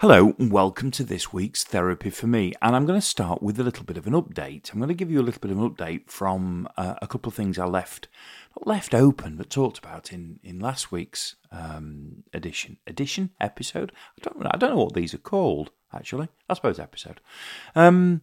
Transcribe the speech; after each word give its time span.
Hello, 0.00 0.34
and 0.38 0.52
welcome 0.52 0.90
to 0.90 1.04
this 1.04 1.32
week's 1.32 1.64
Therapy 1.64 2.10
for 2.10 2.26
Me. 2.26 2.52
And 2.60 2.76
I'm 2.76 2.84
going 2.84 3.00
to 3.00 3.06
start 3.06 3.42
with 3.42 3.58
a 3.58 3.62
little 3.62 3.82
bit 3.82 3.96
of 3.96 4.06
an 4.06 4.12
update. 4.12 4.70
I'm 4.70 4.78
going 4.78 4.88
to 4.88 4.94
give 4.94 5.10
you 5.10 5.22
a 5.22 5.24
little 5.24 5.40
bit 5.40 5.50
of 5.50 5.58
an 5.58 5.70
update 5.70 6.10
from 6.10 6.68
uh, 6.76 6.96
a 7.00 7.06
couple 7.06 7.30
of 7.30 7.34
things 7.34 7.58
I 7.58 7.64
left, 7.64 8.06
not 8.54 8.66
left 8.66 8.94
open, 8.94 9.36
but 9.36 9.48
talked 9.48 9.78
about 9.78 10.12
in, 10.12 10.38
in 10.42 10.60
last 10.60 10.92
week's 10.92 11.36
um, 11.50 12.24
edition, 12.34 12.76
edition 12.86 13.30
episode. 13.40 13.90
I 14.20 14.28
don't, 14.28 14.46
I 14.46 14.58
don't 14.58 14.76
know 14.76 14.84
what 14.84 14.92
these 14.92 15.14
are 15.14 15.18
called, 15.18 15.70
actually. 15.94 16.28
I 16.46 16.52
suppose 16.52 16.78
episode. 16.78 17.22
Um, 17.74 18.20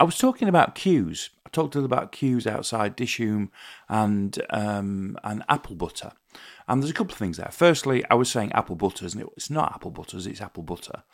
I 0.00 0.04
was 0.04 0.18
talking 0.18 0.48
about 0.48 0.74
queues. 0.74 1.30
I 1.46 1.50
talked 1.50 1.76
a 1.76 1.78
little 1.78 1.86
about 1.86 2.10
queues 2.10 2.48
outside 2.48 2.96
Dishoom 2.96 3.50
and 3.88 4.42
um, 4.50 5.16
and 5.22 5.44
apple 5.48 5.76
butter. 5.76 6.10
And 6.68 6.82
there's 6.82 6.90
a 6.90 6.94
couple 6.94 7.12
of 7.12 7.18
things 7.18 7.36
there. 7.36 7.50
Firstly, 7.52 8.04
I 8.10 8.14
was 8.14 8.30
saying 8.30 8.52
apple 8.52 8.76
butters, 8.76 9.14
and 9.14 9.28
it's 9.36 9.50
not 9.50 9.72
apple 9.74 9.90
butters, 9.90 10.26
it's 10.26 10.40
apple 10.40 10.64
butter. 10.64 11.04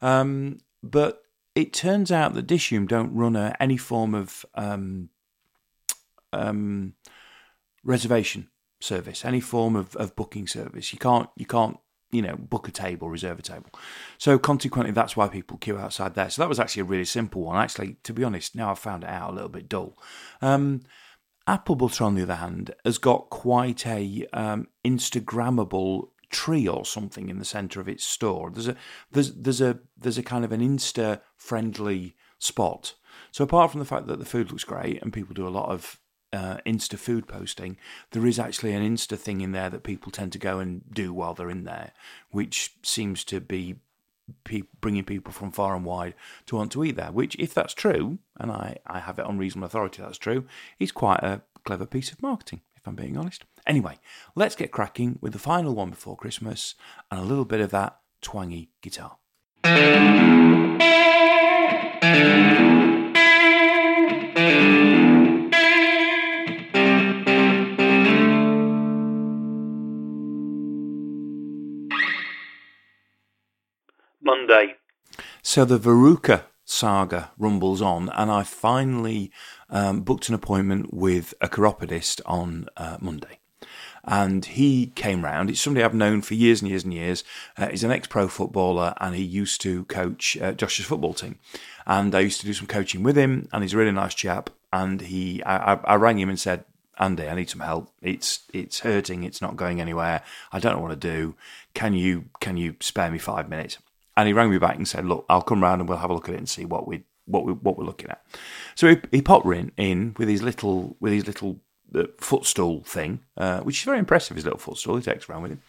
Um, 0.00 0.58
but 0.82 1.22
it 1.54 1.72
turns 1.72 2.12
out 2.12 2.34
that 2.34 2.46
Dishoom 2.46 2.86
don't 2.86 3.14
run 3.14 3.36
a, 3.36 3.56
any 3.58 3.76
form 3.76 4.14
of 4.14 4.44
um, 4.54 5.10
um, 6.32 6.94
reservation 7.84 8.48
service, 8.80 9.24
any 9.24 9.40
form 9.40 9.76
of, 9.76 9.96
of 9.96 10.16
booking 10.16 10.46
service. 10.46 10.92
You 10.92 10.98
can't 10.98 11.28
you 11.36 11.46
can't 11.46 11.78
you 12.10 12.22
know 12.22 12.36
book 12.36 12.68
a 12.68 12.72
table, 12.72 13.08
reserve 13.08 13.38
a 13.38 13.42
table. 13.42 13.70
So 14.18 14.38
consequently, 14.38 14.92
that's 14.92 15.16
why 15.16 15.28
people 15.28 15.58
queue 15.58 15.78
outside 15.78 16.14
there. 16.14 16.30
So 16.30 16.42
that 16.42 16.48
was 16.48 16.60
actually 16.60 16.82
a 16.82 16.86
really 16.86 17.04
simple 17.04 17.42
one. 17.42 17.56
Actually, 17.56 17.96
to 18.04 18.12
be 18.12 18.24
honest, 18.24 18.54
now 18.54 18.70
I've 18.70 18.78
found 18.78 19.04
it 19.04 19.10
out 19.10 19.30
a 19.30 19.34
little 19.34 19.48
bit 19.48 19.68
dull. 19.68 19.98
Um, 20.40 20.82
Apple 21.46 21.76
butter, 21.76 22.04
on 22.04 22.14
the 22.14 22.22
other 22.22 22.36
hand, 22.36 22.74
has 22.84 22.98
got 22.98 23.30
quite 23.30 23.86
a 23.86 24.26
um, 24.32 24.68
Instagrammable 24.84 26.08
tree 26.30 26.68
or 26.68 26.84
something 26.84 27.28
in 27.28 27.38
the 27.38 27.44
centre 27.44 27.80
of 27.80 27.88
its 27.88 28.04
store. 28.04 28.50
There's 28.50 28.68
a 28.68 28.76
there's 29.10 29.34
there's 29.34 29.60
a 29.60 29.80
there's 29.98 30.18
a 30.18 30.22
kind 30.22 30.44
of 30.44 30.52
an 30.52 30.60
Insta 30.60 31.20
friendly 31.36 32.14
spot. 32.38 32.94
So 33.32 33.44
apart 33.44 33.70
from 33.70 33.80
the 33.80 33.86
fact 33.86 34.06
that 34.06 34.18
the 34.18 34.24
food 34.24 34.50
looks 34.50 34.64
great 34.64 35.02
and 35.02 35.12
people 35.12 35.34
do 35.34 35.46
a 35.46 35.50
lot 35.50 35.70
of 35.70 36.00
uh, 36.32 36.58
Insta 36.66 36.96
food 36.98 37.26
posting, 37.26 37.76
there 38.12 38.26
is 38.26 38.38
actually 38.38 38.72
an 38.72 38.82
Insta 38.82 39.18
thing 39.18 39.40
in 39.40 39.52
there 39.52 39.70
that 39.70 39.82
people 39.82 40.12
tend 40.12 40.32
to 40.32 40.38
go 40.38 40.58
and 40.58 40.82
do 40.92 41.12
while 41.12 41.34
they're 41.34 41.50
in 41.50 41.64
there, 41.64 41.92
which 42.30 42.74
seems 42.82 43.24
to 43.24 43.40
be 43.40 43.76
pe- 44.44 44.62
bringing 44.80 45.04
people 45.04 45.32
from 45.32 45.52
far 45.52 45.74
and 45.74 45.84
wide 45.84 46.14
to 46.46 46.56
want 46.56 46.72
to 46.72 46.84
eat 46.84 46.96
there. 46.96 47.12
Which, 47.12 47.36
if 47.38 47.54
that's 47.54 47.74
true, 47.74 48.18
and 48.38 48.50
I, 48.50 48.78
I 48.86 49.00
have 49.00 49.18
it 49.18 49.26
on 49.26 49.38
reasonable 49.38 49.66
authority 49.66 50.02
that's 50.02 50.18
true, 50.18 50.46
is 50.78 50.92
quite 50.92 51.22
a 51.22 51.42
clever 51.64 51.86
piece 51.86 52.12
of 52.12 52.22
marketing, 52.22 52.60
if 52.76 52.86
I'm 52.86 52.94
being 52.94 53.16
honest. 53.16 53.44
Anyway, 53.66 53.98
let's 54.34 54.56
get 54.56 54.72
cracking 54.72 55.18
with 55.20 55.32
the 55.32 55.38
final 55.38 55.74
one 55.74 55.90
before 55.90 56.16
Christmas 56.16 56.74
and 57.10 57.20
a 57.20 57.24
little 57.24 57.44
bit 57.44 57.60
of 57.60 57.70
that 57.70 57.98
twangy 58.22 58.70
guitar. 58.80 59.16
So 75.50 75.64
the 75.64 75.80
Verruca 75.80 76.44
saga 76.64 77.32
rumbles 77.36 77.82
on, 77.82 78.08
and 78.10 78.30
I 78.30 78.44
finally 78.44 79.32
um, 79.68 80.02
booked 80.02 80.28
an 80.28 80.34
appointment 80.36 80.94
with 80.94 81.34
a 81.40 81.48
chiropodist 81.48 82.20
on 82.24 82.68
uh, 82.76 82.98
Monday. 83.00 83.40
And 84.04 84.44
he 84.44 84.92
came 84.94 85.24
round. 85.24 85.50
It's 85.50 85.60
somebody 85.60 85.82
I've 85.82 85.92
known 85.92 86.22
for 86.22 86.34
years 86.34 86.62
and 86.62 86.70
years 86.70 86.84
and 86.84 86.94
years. 86.94 87.24
Uh, 87.56 87.66
he's 87.66 87.82
an 87.82 87.90
ex-pro 87.90 88.28
footballer, 88.28 88.94
and 89.00 89.16
he 89.16 89.24
used 89.24 89.60
to 89.62 89.86
coach 89.86 90.36
uh, 90.40 90.52
Josh's 90.52 90.86
football 90.86 91.14
team. 91.14 91.40
And 91.84 92.14
I 92.14 92.20
used 92.20 92.38
to 92.42 92.46
do 92.46 92.54
some 92.54 92.68
coaching 92.68 93.02
with 93.02 93.16
him, 93.16 93.48
and 93.52 93.64
he's 93.64 93.74
a 93.74 93.76
really 93.76 93.90
nice 93.90 94.14
chap. 94.14 94.50
And 94.72 95.00
he, 95.00 95.42
I, 95.42 95.72
I, 95.74 95.80
I 95.82 95.94
rang 95.96 96.20
him 96.20 96.28
and 96.28 96.38
said, 96.38 96.64
Andy, 96.96 97.26
I 97.26 97.34
need 97.34 97.50
some 97.50 97.62
help. 97.62 97.90
It's 98.00 98.44
it's 98.54 98.80
hurting. 98.80 99.24
It's 99.24 99.42
not 99.42 99.56
going 99.56 99.80
anywhere. 99.80 100.22
I 100.52 100.60
don't 100.60 100.76
know 100.76 100.82
what 100.82 100.90
to 100.90 100.96
do. 100.96 101.34
Can 101.74 101.92
you 101.94 102.26
can 102.38 102.56
you 102.56 102.76
spare 102.78 103.10
me 103.10 103.18
five 103.18 103.48
minutes? 103.48 103.78
And 104.20 104.26
he 104.26 104.34
rang 104.34 104.50
me 104.50 104.58
back 104.58 104.76
and 104.76 104.86
said, 104.86 105.06
"Look, 105.06 105.24
I'll 105.30 105.40
come 105.40 105.62
round 105.62 105.80
and 105.80 105.88
we'll 105.88 105.96
have 105.96 106.10
a 106.10 106.14
look 106.14 106.28
at 106.28 106.34
it 106.34 106.38
and 106.38 106.48
see 106.48 106.66
what 106.66 106.86
we 106.86 107.04
what 107.24 107.46
we 107.46 107.54
what 107.54 107.78
we're 107.78 107.86
looking 107.86 108.10
at." 108.10 108.22
So 108.74 108.86
he, 108.88 108.98
he 109.10 109.22
popped 109.22 109.46
in 109.46 109.72
in 109.78 110.14
with 110.18 110.28
his 110.28 110.42
little 110.42 110.96
with 111.00 111.14
his 111.14 111.26
little 111.26 111.60
uh, 111.94 112.04
footstool 112.18 112.82
thing, 112.84 113.20
uh, 113.38 113.60
which 113.60 113.78
is 113.78 113.84
very 113.84 113.98
impressive. 113.98 114.36
His 114.36 114.44
little 114.44 114.58
footstool, 114.58 114.96
he 114.96 115.02
takes 115.02 115.26
around 115.26 115.40
with 115.40 115.52
him, 115.52 115.62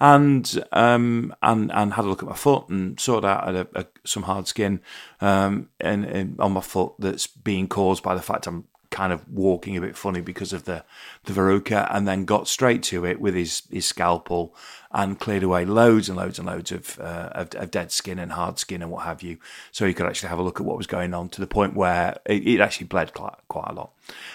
and 0.00 0.64
um 0.72 1.34
and 1.40 1.72
and 1.72 1.94
had 1.94 2.04
a 2.04 2.08
look 2.08 2.22
at 2.22 2.28
my 2.28 2.36
foot 2.36 2.68
and 2.68 3.00
sorted 3.00 3.28
out 3.28 3.54
a, 3.54 3.66
a, 3.74 3.86
some 4.04 4.24
hard 4.24 4.46
skin 4.46 4.80
um 5.20 5.70
and, 5.80 6.04
and 6.04 6.40
on 6.40 6.52
my 6.52 6.60
foot 6.60 6.92
that's 6.98 7.26
being 7.26 7.66
caused 7.66 8.02
by 8.02 8.14
the 8.14 8.22
fact 8.22 8.46
I'm 8.46 8.64
kind 8.98 9.12
of 9.12 9.28
walking 9.28 9.76
a 9.76 9.80
bit 9.80 9.96
funny 9.96 10.20
because 10.20 10.52
of 10.52 10.64
the 10.64 10.84
the 11.22 11.32
verruca, 11.32 11.86
and 11.94 12.08
then 12.08 12.24
got 12.24 12.48
straight 12.48 12.82
to 12.82 13.06
it 13.06 13.20
with 13.20 13.32
his 13.32 13.62
his 13.70 13.86
scalpel 13.86 14.56
and 14.90 15.20
cleared 15.20 15.44
away 15.44 15.64
loads 15.64 16.08
and 16.08 16.18
loads 16.18 16.36
and 16.36 16.48
loads 16.48 16.72
of, 16.72 16.98
uh, 16.98 17.28
of, 17.32 17.54
of 17.54 17.70
dead 17.70 17.92
skin 17.92 18.18
and 18.18 18.32
hard 18.32 18.58
skin 18.58 18.82
and 18.82 18.90
what 18.90 19.04
have 19.04 19.22
you, 19.22 19.38
so 19.70 19.86
he 19.86 19.94
could 19.94 20.06
actually 20.06 20.28
have 20.28 20.40
a 20.40 20.42
look 20.42 20.58
at 20.58 20.66
what 20.66 20.76
was 20.76 20.88
going 20.88 21.14
on 21.14 21.28
to 21.28 21.40
the 21.40 21.46
point 21.46 21.74
where 21.74 22.16
it, 22.26 22.44
it 22.44 22.60
actually 22.60 22.88
bled 22.88 23.14
quite, 23.14 23.36
quite 23.46 23.68
a 23.68 23.72
lot, 23.72 23.92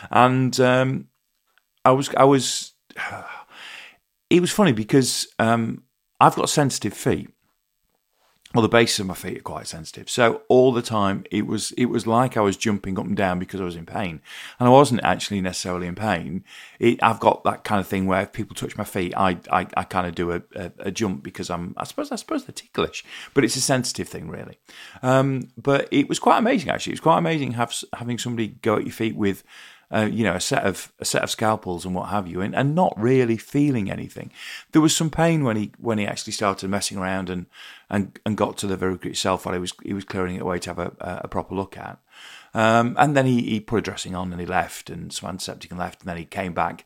and 0.09 0.57
um, 0.61 1.09
I 1.83 1.91
was 1.91 2.07
I 2.15 2.23
was 2.23 2.71
it 4.29 4.39
was 4.39 4.51
funny 4.51 4.71
because 4.71 5.27
um, 5.39 5.83
I've 6.21 6.35
got 6.35 6.47
sensitive 6.47 6.93
feet 6.93 7.32
well, 8.53 8.61
the 8.61 8.69
bases 8.69 8.99
of 8.99 9.07
my 9.07 9.15
feet 9.15 9.39
are 9.39 9.41
quite 9.41 9.65
sensitive. 9.65 10.09
So 10.09 10.43
all 10.47 10.71
the 10.71 10.83
time, 10.83 11.23
it 11.31 11.47
was 11.47 11.71
it 11.71 11.85
was 11.85 12.05
like 12.05 12.37
I 12.37 12.41
was 12.41 12.55
jumping 12.55 12.99
up 12.99 13.05
and 13.05 13.17
down 13.17 13.39
because 13.39 13.59
I 13.59 13.63
was 13.63 13.75
in 13.75 13.87
pain, 13.87 14.21
and 14.59 14.67
I 14.67 14.71
wasn't 14.71 15.01
actually 15.03 15.41
necessarily 15.41 15.87
in 15.87 15.95
pain. 15.95 16.43
It, 16.79 17.01
I've 17.01 17.19
got 17.19 17.43
that 17.45 17.63
kind 17.63 17.81
of 17.81 17.87
thing 17.87 18.05
where 18.05 18.21
if 18.21 18.31
people 18.31 18.55
touch 18.55 18.77
my 18.77 18.83
feet, 18.83 19.13
I 19.17 19.39
I, 19.51 19.65
I 19.75 19.83
kind 19.83 20.05
of 20.05 20.13
do 20.13 20.31
a, 20.31 20.41
a, 20.55 20.71
a, 20.79 20.91
jump 20.91 21.23
because 21.23 21.49
I'm 21.49 21.73
I 21.77 21.83
suppose 21.85 22.11
I 22.11 22.15
suppose 22.15 22.45
they're 22.45 22.53
ticklish, 22.53 23.03
but 23.33 23.43
it's 23.43 23.55
a 23.55 23.61
sensitive 23.61 24.07
thing 24.07 24.29
really. 24.29 24.59
Um, 25.01 25.49
but 25.57 25.87
it 25.91 26.07
was 26.07 26.19
quite 26.19 26.37
amazing 26.37 26.69
actually. 26.69 26.91
It 26.91 26.95
was 26.95 27.01
quite 27.01 27.17
amazing 27.17 27.53
have, 27.53 27.73
having 27.93 28.19
somebody 28.19 28.49
go 28.49 28.75
at 28.75 28.83
your 28.83 28.93
feet 28.93 29.15
with 29.15 29.43
uh, 29.93 30.09
you 30.11 30.23
know, 30.23 30.33
a 30.33 30.39
set 30.39 30.63
of 30.63 30.91
a 30.99 31.05
set 31.05 31.23
of 31.23 31.29
scalpels 31.29 31.85
and 31.85 31.93
what 31.93 32.09
have 32.09 32.27
you, 32.27 32.41
and, 32.41 32.55
and 32.55 32.73
not 32.73 32.93
really 32.97 33.37
feeling 33.37 33.91
anything. 33.91 34.31
There 34.71 34.81
was 34.81 34.95
some 34.95 35.09
pain 35.09 35.43
when 35.43 35.55
he 35.55 35.71
when 35.77 35.99
he 35.99 36.07
actually 36.07 36.33
started 36.33 36.69
messing 36.69 36.97
around 36.97 37.29
and 37.29 37.45
and, 37.89 38.19
and 38.25 38.35
got 38.35 38.57
to 38.57 38.67
the 38.67 38.77
verruca 38.77 39.05
itself 39.05 39.45
while 39.45 39.53
he 39.53 39.59
was 39.59 39.73
he 39.83 39.93
was 39.93 40.05
clearing 40.05 40.35
it 40.35 40.41
away 40.41 40.59
to 40.59 40.69
have 40.71 40.79
a, 40.79 41.21
a 41.23 41.27
proper 41.27 41.53
look 41.53 41.77
at. 41.77 41.99
Um, 42.55 42.95
and 42.99 43.15
then 43.15 43.25
he, 43.25 43.41
he 43.41 43.59
put 43.59 43.79
a 43.79 43.81
dressing 43.81 44.15
on 44.15 44.31
and 44.31 44.39
he 44.39 44.45
left 44.47 44.89
and 44.89 45.11
some 45.11 45.29
antiseptic 45.29 45.71
and 45.71 45.79
left, 45.79 46.01
and 46.01 46.09
then 46.09 46.17
he 46.17 46.25
came 46.25 46.53
back 46.53 46.85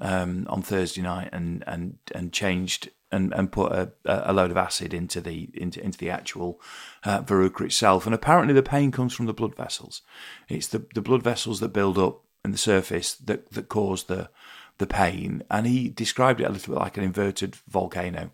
um, 0.00 0.46
on 0.48 0.62
Thursday 0.62 1.02
night 1.02 1.30
and 1.32 1.62
and 1.66 1.98
and 2.14 2.32
changed 2.32 2.90
and, 3.12 3.32
and 3.34 3.50
put 3.50 3.72
a, 3.72 3.92
a 4.04 4.32
load 4.32 4.50
of 4.50 4.56
acid 4.56 4.94
into 4.94 5.20
the 5.20 5.50
into, 5.54 5.82
into 5.84 5.98
the 5.98 6.10
actual 6.10 6.60
uh, 7.04 7.22
verruca 7.22 7.62
itself. 7.62 8.06
And 8.06 8.14
apparently, 8.14 8.54
the 8.54 8.62
pain 8.62 8.90
comes 8.90 9.12
from 9.12 9.26
the 9.26 9.34
blood 9.34 9.54
vessels. 9.54 10.02
It's 10.48 10.68
the, 10.68 10.84
the 10.94 11.02
blood 11.02 11.22
vessels 11.22 11.60
that 11.60 11.72
build 11.72 11.98
up 11.98 12.22
in 12.44 12.52
the 12.52 12.58
surface 12.58 13.14
that 13.14 13.50
that 13.52 13.68
cause 13.68 14.04
the 14.04 14.30
the 14.78 14.86
pain. 14.86 15.42
And 15.50 15.66
he 15.66 15.88
described 15.88 16.40
it 16.40 16.44
a 16.44 16.50
little 16.50 16.74
bit 16.74 16.80
like 16.80 16.96
an 16.96 17.04
inverted 17.04 17.56
volcano. 17.68 18.30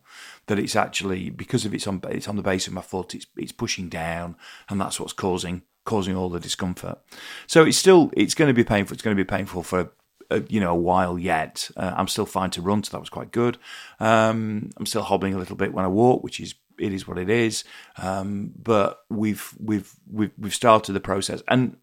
That 0.46 0.58
it's 0.58 0.76
actually 0.76 1.28
because 1.28 1.66
of 1.66 1.74
it's 1.74 1.86
on 1.86 2.00
it's 2.08 2.28
on 2.28 2.36
the 2.36 2.42
base 2.42 2.66
of 2.66 2.72
my 2.72 2.82
foot. 2.82 3.14
It's 3.14 3.26
it's 3.36 3.52
pushing 3.52 3.88
down, 3.88 4.36
and 4.68 4.80
that's 4.80 4.98
what's 4.98 5.12
causing 5.12 5.62
causing 5.84 6.16
all 6.16 6.28
the 6.28 6.40
discomfort. 6.40 6.98
So 7.46 7.64
it's 7.64 7.76
still 7.76 8.10
it's 8.16 8.34
going 8.34 8.48
to 8.48 8.54
be 8.54 8.64
painful. 8.64 8.94
It's 8.94 9.02
going 9.02 9.16
to 9.16 9.22
be 9.22 9.28
painful 9.28 9.62
for 9.62 9.92
a, 10.30 10.42
you 10.48 10.60
know 10.60 10.72
a 10.72 10.76
while 10.76 11.18
yet. 11.18 11.70
Uh, 11.76 11.94
I'm 11.96 12.08
still 12.08 12.26
fine 12.26 12.50
to 12.50 12.62
run, 12.62 12.82
so 12.84 12.92
that 12.92 13.00
was 13.00 13.10
quite 13.10 13.32
good. 13.32 13.58
Um, 14.00 14.70
I'm 14.76 14.86
still 14.86 15.02
hobbling 15.02 15.34
a 15.34 15.38
little 15.38 15.56
bit 15.56 15.74
when 15.74 15.84
I 15.84 15.88
walk, 15.88 16.22
which 16.22 16.40
is 16.40 16.54
it 16.78 16.92
is 16.92 17.08
what 17.08 17.18
it 17.18 17.30
is. 17.30 17.64
Um, 17.98 18.52
but 18.56 19.04
we've 19.08 19.52
we've 19.58 19.92
we've 20.10 20.32
we've 20.38 20.54
started 20.54 20.92
the 20.92 21.00
process, 21.00 21.42
and 21.48 21.76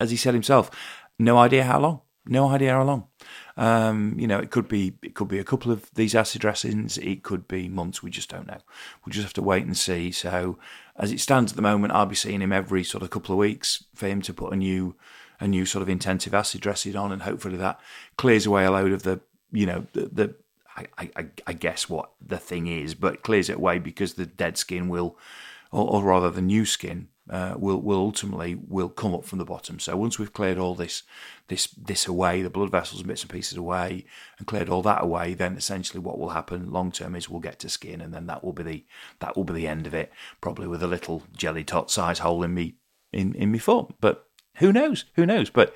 as 0.00 0.10
he 0.10 0.16
said 0.16 0.34
himself, 0.34 0.70
no 1.18 1.38
idea 1.38 1.64
how 1.64 1.80
long. 1.80 2.00
No 2.26 2.48
idea 2.48 2.72
how 2.72 2.84
long. 2.84 3.08
Um, 3.56 4.18
you 4.18 4.26
know, 4.26 4.38
it 4.38 4.50
could 4.50 4.66
be 4.66 4.94
it 5.02 5.14
could 5.14 5.28
be 5.28 5.38
a 5.38 5.44
couple 5.44 5.70
of 5.70 5.90
these 5.94 6.14
acid 6.14 6.40
dressings. 6.40 6.96
It 6.98 7.22
could 7.22 7.46
be 7.46 7.68
months. 7.68 8.02
We 8.02 8.10
just 8.10 8.30
don't 8.30 8.46
know. 8.46 8.58
We'll 9.04 9.12
just 9.12 9.24
have 9.24 9.34
to 9.34 9.42
wait 9.42 9.64
and 9.64 9.76
see. 9.76 10.10
So, 10.10 10.58
as 10.96 11.12
it 11.12 11.20
stands 11.20 11.52
at 11.52 11.56
the 11.56 11.62
moment, 11.62 11.92
I'll 11.92 12.06
be 12.06 12.14
seeing 12.14 12.40
him 12.40 12.52
every 12.52 12.82
sort 12.82 13.02
of 13.02 13.10
couple 13.10 13.34
of 13.34 13.38
weeks 13.38 13.84
for 13.94 14.08
him 14.08 14.22
to 14.22 14.32
put 14.32 14.54
a 14.54 14.56
new 14.56 14.96
a 15.38 15.46
new 15.46 15.66
sort 15.66 15.82
of 15.82 15.88
intensive 15.90 16.32
acid 16.32 16.62
dressing 16.62 16.96
on, 16.96 17.12
and 17.12 17.22
hopefully 17.22 17.56
that 17.56 17.78
clears 18.16 18.46
away 18.46 18.64
a 18.64 18.70
load 18.70 18.92
of 18.92 19.02
the 19.02 19.20
you 19.52 19.66
know 19.66 19.86
the, 19.92 20.06
the 20.06 20.34
I, 20.76 21.10
I, 21.16 21.26
I 21.46 21.52
guess 21.52 21.88
what 21.88 22.10
the 22.20 22.38
thing 22.38 22.66
is, 22.66 22.94
but 22.94 23.22
clears 23.22 23.48
it 23.48 23.56
away 23.56 23.78
because 23.78 24.14
the 24.14 24.26
dead 24.26 24.56
skin 24.56 24.88
will, 24.88 25.16
or, 25.70 25.88
or 25.88 26.02
rather 26.02 26.30
the 26.30 26.42
new 26.42 26.64
skin 26.64 27.08
uh, 27.30 27.54
will 27.56 27.80
will 27.80 28.00
ultimately 28.00 28.54
will 28.54 28.88
come 28.88 29.14
up 29.14 29.24
from 29.24 29.38
the 29.38 29.44
bottom. 29.44 29.78
So 29.78 29.96
once 29.96 30.18
we've 30.18 30.32
cleared 30.32 30.58
all 30.58 30.74
this 30.74 31.04
this 31.48 31.68
this 31.68 32.06
away, 32.06 32.42
the 32.42 32.50
blood 32.50 32.70
vessels 32.70 33.00
and 33.00 33.08
bits 33.08 33.22
and 33.22 33.30
pieces 33.30 33.56
away, 33.56 34.04
and 34.38 34.46
cleared 34.46 34.68
all 34.68 34.82
that 34.82 35.02
away, 35.02 35.34
then 35.34 35.56
essentially 35.56 36.00
what 36.00 36.18
will 36.18 36.30
happen 36.30 36.70
long 36.70 36.92
term 36.92 37.14
is 37.14 37.28
we'll 37.28 37.40
get 37.40 37.58
to 37.60 37.68
skin, 37.68 38.00
and 38.00 38.12
then 38.12 38.26
that 38.26 38.44
will 38.44 38.52
be 38.52 38.62
the 38.62 38.84
that 39.20 39.36
will 39.36 39.44
be 39.44 39.54
the 39.54 39.66
end 39.66 39.86
of 39.86 39.94
it. 39.94 40.12
Probably 40.40 40.66
with 40.66 40.82
a 40.82 40.86
little 40.86 41.22
jelly 41.34 41.64
tot 41.64 41.90
size 41.90 42.18
hole 42.18 42.42
in 42.42 42.52
me 42.52 42.74
in 43.12 43.34
in 43.34 43.50
me 43.50 43.58
foot, 43.58 43.94
but 44.00 44.28
who 44.56 44.72
knows? 44.72 45.06
Who 45.14 45.24
knows? 45.24 45.48
But 45.48 45.74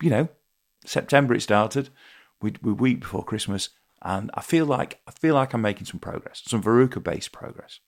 you 0.00 0.10
know, 0.10 0.28
September 0.84 1.34
it 1.34 1.42
started. 1.42 1.90
We 2.40 2.54
we 2.62 2.72
week 2.72 3.00
before 3.00 3.24
Christmas, 3.24 3.70
and 4.00 4.30
I 4.34 4.42
feel 4.42 4.66
like 4.66 5.00
I 5.08 5.10
feel 5.10 5.34
like 5.34 5.54
I'm 5.54 5.62
making 5.62 5.86
some 5.86 5.98
progress, 5.98 6.42
some 6.46 6.62
Verruca 6.62 7.02
based 7.02 7.32
progress. 7.32 7.80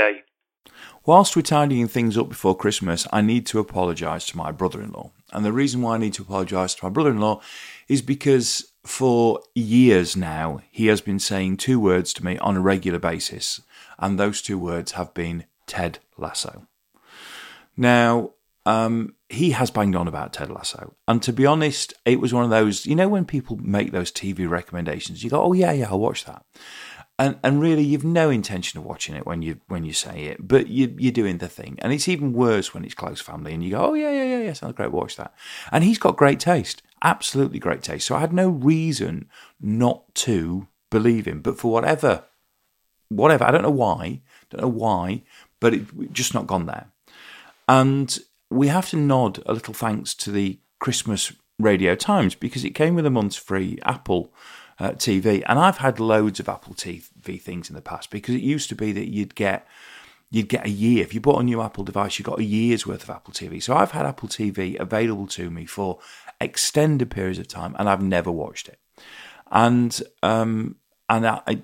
Tuesday. 0.00 0.22
Whilst 1.06 1.34
we're 1.34 1.42
tidying 1.42 1.88
things 1.88 2.18
up 2.18 2.28
before 2.28 2.56
Christmas, 2.56 3.06
I 3.12 3.20
need 3.22 3.46
to 3.46 3.58
apologise 3.58 4.26
to 4.26 4.36
my 4.36 4.52
brother 4.52 4.82
in 4.82 4.92
law. 4.92 5.10
And 5.32 5.44
the 5.44 5.52
reason 5.52 5.80
why 5.80 5.94
I 5.94 5.98
need 5.98 6.14
to 6.14 6.22
apologise 6.22 6.74
to 6.74 6.84
my 6.84 6.90
brother 6.90 7.10
in 7.10 7.20
law 7.20 7.40
is 7.88 8.02
because 8.02 8.72
for 8.84 9.40
years 9.54 10.16
now, 10.16 10.60
he 10.70 10.86
has 10.88 11.00
been 11.00 11.18
saying 11.18 11.56
two 11.56 11.80
words 11.80 12.12
to 12.14 12.24
me 12.24 12.38
on 12.38 12.56
a 12.56 12.60
regular 12.60 12.98
basis. 12.98 13.62
And 13.98 14.18
those 14.18 14.42
two 14.42 14.58
words 14.58 14.92
have 14.92 15.14
been 15.14 15.44
Ted 15.66 15.98
Lasso. 16.18 16.66
Now, 17.76 18.32
um, 18.66 19.14
he 19.30 19.52
has 19.52 19.70
banged 19.70 19.96
on 19.96 20.06
about 20.06 20.34
Ted 20.34 20.50
Lasso. 20.50 20.94
And 21.08 21.22
to 21.22 21.32
be 21.32 21.46
honest, 21.46 21.94
it 22.04 22.20
was 22.20 22.34
one 22.34 22.44
of 22.44 22.50
those, 22.50 22.84
you 22.84 22.94
know, 22.94 23.08
when 23.08 23.24
people 23.24 23.56
make 23.56 23.90
those 23.90 24.12
TV 24.12 24.48
recommendations, 24.48 25.24
you 25.24 25.30
go, 25.30 25.42
oh, 25.42 25.52
yeah, 25.54 25.72
yeah, 25.72 25.88
I'll 25.88 25.98
watch 25.98 26.26
that 26.26 26.44
and 27.20 27.38
and 27.44 27.60
really 27.60 27.82
you've 27.82 28.02
no 28.02 28.30
intention 28.30 28.78
of 28.78 28.86
watching 28.86 29.14
it 29.14 29.26
when 29.26 29.42
you 29.42 29.60
when 29.68 29.84
you 29.84 29.92
say 29.92 30.24
it, 30.24 30.48
but 30.48 30.68
you 30.68 30.94
you're 30.98 31.12
doing 31.12 31.36
the 31.36 31.48
thing, 31.48 31.78
and 31.80 31.92
it's 31.92 32.08
even 32.08 32.32
worse 32.32 32.72
when 32.72 32.82
it's 32.82 32.94
close 32.94 33.20
family, 33.20 33.52
and 33.52 33.62
you 33.62 33.72
go, 33.72 33.90
oh 33.90 33.94
yeah 33.94 34.10
yeah 34.10 34.24
yeah 34.24 34.40
yeah, 34.40 34.52
sounds 34.54 34.74
great, 34.74 34.90
watch 34.90 35.16
that, 35.16 35.34
and 35.70 35.84
he's 35.84 35.98
got 35.98 36.16
great 36.16 36.40
taste, 36.40 36.82
absolutely 37.02 37.58
great 37.58 37.82
taste. 37.82 38.06
So 38.06 38.16
I 38.16 38.20
had 38.20 38.32
no 38.32 38.48
reason 38.48 39.28
not 39.60 40.14
to 40.26 40.66
believe 40.90 41.28
him, 41.28 41.42
but 41.42 41.58
for 41.58 41.70
whatever, 41.70 42.24
whatever, 43.10 43.44
I 43.44 43.50
don't 43.50 43.62
know 43.62 43.70
why, 43.70 44.22
don't 44.48 44.62
know 44.62 44.68
why, 44.68 45.22
but 45.60 45.74
it 45.74 46.12
just 46.12 46.32
not 46.32 46.46
gone 46.46 46.64
there, 46.64 46.86
and 47.68 48.18
we 48.48 48.68
have 48.68 48.88
to 48.90 48.96
nod 48.96 49.42
a 49.44 49.52
little 49.52 49.74
thanks 49.74 50.14
to 50.14 50.32
the 50.32 50.58
Christmas 50.78 51.34
Radio 51.58 51.94
Times 51.94 52.34
because 52.34 52.64
it 52.64 52.70
came 52.70 52.94
with 52.94 53.04
a 53.04 53.10
month's 53.10 53.36
free 53.36 53.78
Apple 53.84 54.32
uh, 54.80 54.92
TV. 54.92 55.42
And 55.46 55.58
I've 55.58 55.78
had 55.78 56.00
loads 56.00 56.40
of 56.40 56.48
Apple 56.48 56.74
TV 56.74 57.40
things 57.40 57.68
in 57.68 57.76
the 57.76 57.82
past 57.82 58.10
because 58.10 58.34
it 58.34 58.42
used 58.42 58.68
to 58.70 58.74
be 58.74 58.92
that 58.92 59.08
you'd 59.08 59.34
get 59.34 59.66
you'd 60.32 60.48
get 60.48 60.64
a 60.64 60.70
year 60.70 61.02
if 61.02 61.12
you 61.12 61.20
bought 61.20 61.40
a 61.40 61.44
new 61.44 61.60
Apple 61.60 61.84
device. 61.84 62.18
You 62.18 62.24
got 62.24 62.38
a 62.38 62.44
year's 62.44 62.86
worth 62.86 63.02
of 63.02 63.10
Apple 63.10 63.34
TV. 63.34 63.62
So 63.62 63.76
I've 63.76 63.90
had 63.90 64.06
Apple 64.06 64.28
TV 64.28 64.78
available 64.80 65.26
to 65.28 65.50
me 65.50 65.66
for 65.66 65.98
extended 66.40 67.10
periods 67.10 67.38
of 67.38 67.48
time, 67.48 67.76
and 67.78 67.88
I've 67.88 68.02
never 68.02 68.30
watched 68.30 68.68
it. 68.68 68.78
And 69.50 70.00
um, 70.22 70.76
and 71.08 71.26
I 71.26 71.62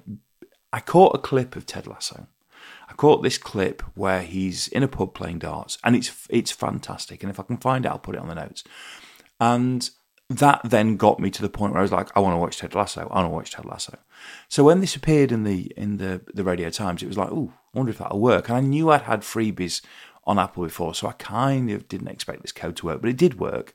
I 0.73 0.81
caught 0.81 1.15
a 1.15 1.19
clip 1.19 1.57
of 1.57 1.67
Ted 1.67 1.87
Lasso. 1.87 2.27
I 2.89 2.93
caught 2.93 3.23
this 3.23 3.39
clip 3.39 3.83
where 3.95 4.23
he's 4.23 4.69
in 4.69 4.83
a 4.83 4.89
pub 4.89 5.15
playing 5.15 5.39
darts, 5.39 5.79
and 5.83 5.97
it's 5.97 6.27
it's 6.29 6.53
fantastic. 6.53 7.23
And 7.23 7.31
if 7.31 7.41
I 7.41 7.45
can 7.45 7.57
find 7.57 7.87
it, 7.87 7.89
I'll 7.89 7.99
put 7.99 8.15
it 8.15 8.21
on 8.21 8.29
the 8.29 8.35
notes. 8.35 8.65
And 9.41 9.89
that 10.29 10.61
then 10.65 10.97
got 10.97 11.21
me 11.21 11.31
to 11.31 11.43
the 11.43 11.49
point 11.49 11.73
where 11.73 11.81
I 11.81 11.83
was 11.83 11.93
like, 11.93 12.09
I 12.17 12.21
want 12.21 12.35
to 12.35 12.39
watch 12.39 12.59
Ted 12.59 12.75
Lasso. 12.75 13.09
I 13.11 13.21
want 13.21 13.27
to 13.27 13.31
watch 13.31 13.53
Ted 13.53 13.65
Lasso. 13.65 13.97
So 14.49 14.65
when 14.65 14.81
this 14.81 14.97
appeared 14.97 15.31
in 15.31 15.45
the 15.45 15.73
in 15.77 15.99
the 15.99 16.23
the 16.35 16.45
Radio 16.45 16.71
Times, 16.71 17.03
it 17.03 17.09
was 17.09 17.19
like, 17.19 17.31
oh, 17.31 17.53
I 17.75 17.79
wonder 17.79 17.91
if 17.91 17.99
that'll 17.99 18.21
work. 18.21 18.49
And 18.49 18.57
I 18.57 18.61
knew 18.61 18.91
I'd 18.91 19.03
had 19.03 19.21
freebies 19.21 19.83
on 20.25 20.39
Apple 20.39 20.65
before, 20.65 20.95
so 20.95 21.07
I 21.07 21.13
kind 21.13 21.71
of 21.71 21.87
didn't 21.89 22.09
expect 22.09 22.43
this 22.43 22.53
code 22.53 22.77
to 22.77 22.87
work, 22.87 23.01
but 23.01 23.11
it 23.11 23.17
did 23.17 23.39
work. 23.39 23.75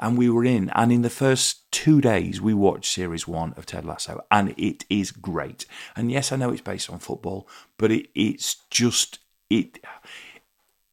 And 0.00 0.16
we 0.16 0.30
were 0.30 0.44
in, 0.44 0.70
and 0.76 0.92
in 0.92 1.02
the 1.02 1.10
first 1.10 1.68
two 1.72 2.00
days, 2.00 2.40
we 2.40 2.54
watched 2.54 2.92
series 2.92 3.26
one 3.26 3.52
of 3.56 3.66
Ted 3.66 3.84
Lasso, 3.84 4.24
and 4.30 4.54
it 4.56 4.84
is 4.88 5.10
great. 5.10 5.66
And 5.96 6.12
yes, 6.12 6.30
I 6.30 6.36
know 6.36 6.50
it's 6.50 6.60
based 6.60 6.88
on 6.88 7.00
football, 7.00 7.48
but 7.78 7.90
it, 7.90 8.08
it's 8.14 8.56
just 8.70 9.18
it 9.50 9.80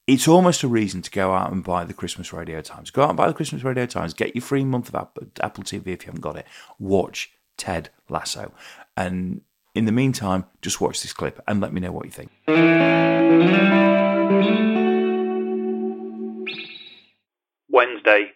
it's 0.08 0.28
almost 0.28 0.62
a 0.64 0.68
reason 0.68 1.02
to 1.02 1.10
go 1.10 1.34
out 1.34 1.52
and 1.52 1.64
buy 1.64 1.84
the 1.84 1.94
Christmas 1.94 2.32
Radio 2.32 2.62
Times. 2.62 2.92
Go 2.92 3.04
out 3.04 3.10
and 3.10 3.18
buy 3.18 3.28
the 3.28 3.34
Christmas 3.34 3.64
Radio 3.64 3.88
Times. 3.88 4.14
Get 4.14 4.36
your 4.36 4.44
free 4.44 4.64
month 4.64 4.94
of 4.94 5.08
Apple 5.42 5.64
TV 5.64 5.88
if 5.88 6.04
you 6.04 6.08
haven't 6.08 6.22
got 6.22 6.38
it. 6.38 6.46
Watch 6.78 7.32
Ted 7.58 7.90
Lasso. 8.08 8.52
And 8.96 9.42
in 9.74 9.86
the 9.86 9.92
meantime, 9.92 10.46
just 10.62 10.80
watch 10.80 11.02
this 11.02 11.14
clip 11.14 11.42
and 11.48 11.60
let 11.60 11.74
me 11.74 11.82
know 11.82 11.92
what 11.92 12.06
you 12.06 12.12
think. 12.12 12.32
Wednesday. 17.68 18.34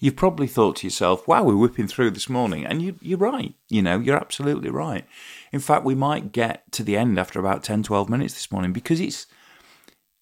You've 0.00 0.14
probably 0.14 0.46
thought 0.46 0.76
to 0.76 0.86
yourself, 0.86 1.26
wow, 1.26 1.42
we're 1.42 1.56
whipping 1.56 1.88
through 1.88 2.12
this 2.12 2.28
morning. 2.28 2.64
And 2.64 2.80
you, 2.80 2.94
you're 3.02 3.18
right. 3.18 3.54
You 3.68 3.82
know, 3.82 3.98
you're 3.98 4.16
absolutely 4.16 4.70
right. 4.70 5.04
In 5.50 5.58
fact, 5.58 5.84
we 5.84 5.96
might 5.96 6.30
get 6.30 6.70
to 6.72 6.84
the 6.84 6.96
end 6.96 7.18
after 7.18 7.40
about 7.40 7.64
10, 7.64 7.82
12 7.82 8.08
minutes 8.08 8.34
this 8.34 8.52
morning 8.52 8.72
because 8.72 9.00
it's 9.00 9.26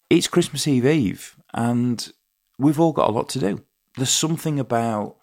it's 0.08 0.28
Christmas 0.28 0.66
Eve 0.68 0.86
Eve, 0.86 1.36
and 1.52 2.12
we've 2.58 2.80
all 2.80 2.92
got 2.92 3.08
a 3.08 3.12
lot 3.12 3.28
to 3.30 3.38
do. 3.38 3.64
There's 3.96 4.10
something 4.10 4.60
about 4.60 5.16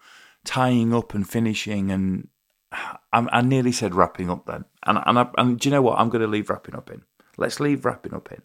tying 0.44 0.94
up 0.94 1.13
and 1.13 1.27
finishing, 1.27 1.91
and 1.91 2.27
I, 2.71 2.97
I 3.12 3.41
nearly 3.41 3.71
said 3.71 3.95
wrapping 3.95 4.30
up 4.30 4.45
then. 4.45 4.65
And 4.85 5.00
and, 5.06 5.19
I, 5.19 5.30
and 5.38 5.59
do 5.59 5.69
you 5.69 5.74
know 5.74 5.81
what? 5.81 6.00
I'm 6.00 6.09
going 6.09 6.21
to 6.21 6.27
leave 6.27 6.50
wrapping 6.50 6.75
up 6.75 6.89
in. 6.89 7.03
Let's 7.38 7.59
leave 7.59 7.85
wrapping 7.85 8.13
up 8.13 8.31
in. 8.31 8.41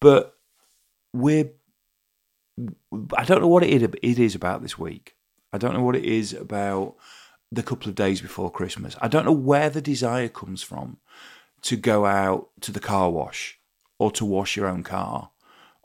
But 0.00 0.36
we're. 1.12 1.50
I 3.16 3.24
don't 3.24 3.40
know 3.40 3.48
what 3.48 3.62
it 3.62 3.82
is 4.02 4.34
about 4.34 4.62
this 4.62 4.78
week. 4.78 5.16
I 5.52 5.58
don't 5.58 5.72
know 5.74 5.82
what 5.82 5.96
it 5.96 6.04
is 6.04 6.32
about 6.34 6.96
the 7.50 7.62
couple 7.62 7.88
of 7.88 7.94
days 7.94 8.20
before 8.20 8.50
Christmas. 8.50 8.96
I 9.00 9.08
don't 9.08 9.24
know 9.24 9.32
where 9.32 9.70
the 9.70 9.80
desire 9.80 10.28
comes 10.28 10.62
from 10.62 10.98
to 11.62 11.76
go 11.76 12.06
out 12.06 12.50
to 12.60 12.72
the 12.72 12.80
car 12.80 13.10
wash 13.10 13.58
or 13.98 14.10
to 14.12 14.24
wash 14.24 14.56
your 14.56 14.66
own 14.66 14.82
car 14.82 15.30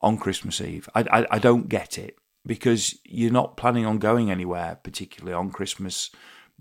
on 0.08 0.18
Christmas 0.18 0.62
Eve. 0.62 0.88
I, 0.96 1.02
I, 1.12 1.28
I 1.32 1.40
don't 1.40 1.68
get 1.68 1.98
it 1.98 2.18
because 2.46 2.98
you're 3.04 3.30
not 3.30 3.58
planning 3.58 3.86
on 3.86 3.98
going 3.98 4.32
anywhere, 4.32 4.80
particularly 4.82 5.34
on 5.34 5.52
Christmas 5.52 6.12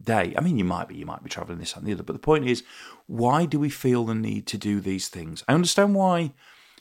Day. 0.02 0.34
I 0.37 0.40
mean, 0.40 0.58
you 0.58 0.64
might 0.64 0.88
be, 0.88 0.96
you 0.96 1.06
might 1.06 1.22
be 1.22 1.31
traveling 1.31 1.60
this 1.60 1.76
and 1.76 1.87
the 1.87 1.93
other, 1.93 2.02
but 2.02 2.12
the 2.12 2.19
point 2.19 2.44
is, 2.46 2.64
why 3.06 3.46
do 3.46 3.60
we 3.60 3.70
feel 3.70 4.04
the 4.04 4.16
need 4.16 4.48
to 4.48 4.58
do 4.58 4.81
these 4.81 5.08
things? 5.08 5.44
I 5.46 5.54
understand 5.54 5.94
why 5.94 6.32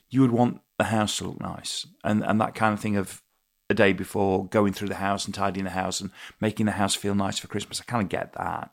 you 0.10 0.22
would 0.22 0.32
want 0.32 0.62
the 0.80 0.86
house 0.86 1.18
to 1.18 1.26
look 1.26 1.40
nice 1.40 1.86
and, 2.04 2.24
and 2.26 2.42
that 2.42 2.56
kind 2.56 2.74
of 2.74 2.80
thing 2.80 2.98
of 2.98 3.22
a 3.70 3.76
day 3.76 3.94
before 3.94 4.48
going 4.48 4.74
through 4.74 4.90
the 4.90 4.96
house 4.96 5.26
and 5.26 5.36
tidying 5.36 5.66
the 5.66 5.70
house 5.70 6.02
and 6.02 6.10
making 6.42 6.66
the 6.66 6.74
house 6.74 6.96
feel 6.96 7.16
nice 7.16 7.38
for 7.38 7.48
Christmas. 7.48 7.80
I 7.80 7.84
kind 7.84 8.04
of 8.04 8.10
get 8.10 8.34
that. 8.34 8.72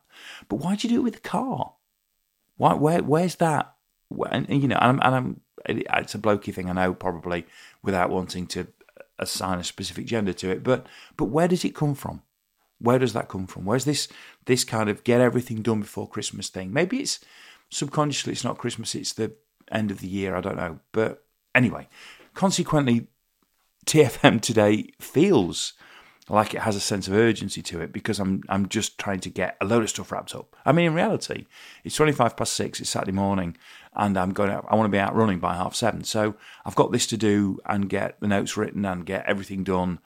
But 0.49 0.57
why 0.57 0.75
do 0.75 0.87
you 0.87 0.95
do 0.95 1.01
it 1.01 1.03
with 1.03 1.13
the 1.13 1.29
car? 1.29 1.73
Why, 2.57 2.73
where, 2.73 3.03
where's 3.03 3.35
that? 3.35 3.75
And, 4.31 4.49
you 4.49 4.67
know, 4.67 4.77
and 4.81 4.99
I'm, 4.99 4.99
and 5.01 5.15
I'm 5.15 5.41
it's 5.65 6.15
a 6.15 6.19
blokey 6.19 6.53
thing, 6.53 6.69
I 6.69 6.73
know, 6.73 6.93
probably 6.93 7.45
without 7.81 8.09
wanting 8.09 8.47
to 8.47 8.67
assign 9.19 9.59
a 9.59 9.63
specific 9.63 10.05
gender 10.05 10.33
to 10.33 10.49
it. 10.49 10.63
But 10.63 10.87
but 11.17 11.25
where 11.25 11.47
does 11.47 11.65
it 11.65 11.75
come 11.75 11.95
from? 11.95 12.21
Where 12.79 12.99
does 12.99 13.13
that 13.13 13.29
come 13.29 13.47
from? 13.47 13.65
Where's 13.65 13.85
this 13.85 14.07
this 14.45 14.63
kind 14.63 14.89
of 14.89 15.03
get 15.03 15.21
everything 15.21 15.61
done 15.61 15.81
before 15.81 16.07
Christmas 16.07 16.49
thing? 16.49 16.73
Maybe 16.73 16.99
it's 16.99 17.19
subconsciously 17.69 18.33
it's 18.33 18.43
not 18.43 18.57
Christmas, 18.57 18.95
it's 18.95 19.13
the 19.13 19.33
end 19.71 19.91
of 19.91 19.99
the 19.99 20.07
year. 20.07 20.35
I 20.35 20.41
don't 20.41 20.57
know. 20.57 20.79
But 20.91 21.23
anyway, 21.55 21.87
consequently, 22.33 23.07
TFM 23.85 24.41
today 24.41 24.89
feels 24.99 25.73
like 26.29 26.53
it 26.53 26.61
has 26.61 26.75
a 26.75 26.79
sense 26.79 27.07
of 27.07 27.13
urgency 27.13 27.61
to 27.61 27.81
it 27.81 27.91
because 27.91 28.19
I'm 28.19 28.43
I'm 28.47 28.69
just 28.69 28.97
trying 28.97 29.19
to 29.21 29.29
get 29.29 29.57
a 29.59 29.65
load 29.65 29.83
of 29.83 29.89
stuff 29.89 30.11
wrapped 30.11 30.35
up. 30.35 30.55
I 30.65 30.71
mean, 30.71 30.87
in 30.87 30.93
reality, 30.93 31.45
it's 31.83 31.95
twenty 31.95 32.13
five 32.13 32.37
past 32.37 32.53
six. 32.53 32.79
It's 32.79 32.89
Saturday 32.89 33.11
morning, 33.11 33.57
and 33.95 34.17
I'm 34.17 34.33
going. 34.33 34.51
Out, 34.51 34.65
I 34.69 34.75
want 34.75 34.87
to 34.87 34.91
be 34.91 34.99
out 34.99 35.15
running 35.15 35.39
by 35.39 35.55
half 35.55 35.75
seven. 35.75 36.03
So 36.03 36.35
I've 36.65 36.75
got 36.75 36.91
this 36.91 37.07
to 37.07 37.17
do 37.17 37.59
and 37.65 37.89
get 37.89 38.19
the 38.19 38.27
notes 38.27 38.57
written 38.57 38.85
and 38.85 39.05
get 39.05 39.25
everything 39.25 39.63
done 39.63 39.99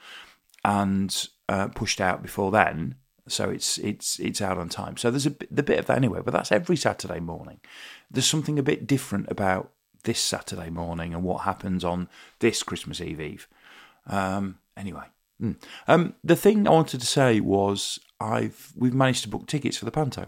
and 0.63 1.27
uh, 1.49 1.67
pushed 1.69 2.01
out 2.01 2.21
before 2.21 2.51
then. 2.51 2.95
So 3.27 3.49
it's 3.49 3.77
it's 3.77 4.19
it's 4.19 4.41
out 4.41 4.57
on 4.57 4.69
time. 4.69 4.97
So 4.97 5.11
there's 5.11 5.25
a 5.25 5.35
the 5.51 5.63
bit 5.63 5.79
of 5.79 5.85
that 5.87 5.97
anyway. 5.97 6.21
But 6.23 6.33
that's 6.33 6.51
every 6.51 6.77
Saturday 6.77 7.19
morning. 7.19 7.59
There's 8.09 8.25
something 8.25 8.57
a 8.59 8.63
bit 8.63 8.87
different 8.87 9.29
about 9.29 9.71
this 10.03 10.19
Saturday 10.19 10.69
morning 10.69 11.13
and 11.13 11.23
what 11.23 11.41
happens 11.41 11.83
on 11.83 12.07
this 12.39 12.63
Christmas 12.63 13.01
Eve 13.01 13.19
Eve. 13.19 13.47
Um, 14.05 14.59
anyway, 14.77 15.03
mm. 15.41 15.61
um, 15.87 16.15
the 16.23 16.37
thing 16.37 16.67
I 16.67 16.71
wanted 16.71 17.01
to 17.01 17.07
say 17.07 17.39
was 17.41 17.99
I've 18.19 18.71
we've 18.75 18.93
managed 18.93 19.23
to 19.23 19.29
book 19.29 19.47
tickets 19.47 19.77
for 19.77 19.85
the 19.85 19.91
Panto 19.91 20.27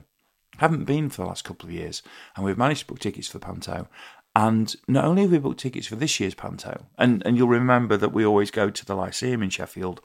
haven't 0.60 0.86
been 0.86 1.10
for 1.10 1.24
the 1.24 1.28
last 1.28 1.44
couple 1.44 1.68
of 1.68 1.74
years, 1.74 2.01
and 2.36 2.46
we've 2.46 2.58
managed 2.58 2.82
to 2.82 2.86
book 2.88 3.00
tickets 3.00 3.28
for 3.28 3.39
the 3.39 3.46
Panto. 3.46 3.88
And 4.36 4.75
not 4.88 5.06
only 5.06 5.24
have 5.24 5.32
we 5.32 5.39
booked 5.39 5.60
tickets 5.60 5.88
for 5.88 5.96
this 5.96 6.20
year's 6.20 6.36
Panto, 6.36 6.86
and, 6.98 7.24
and 7.25 7.36
you'll 7.36 7.48
remember 7.48 7.98
that 7.98 8.13
we 8.13 8.25
always 8.25 8.51
go 8.51 8.70
to 8.70 8.86
the 8.86 8.96
Lyceum 8.96 9.42
in 9.42 9.50
Sheffield 9.50 10.01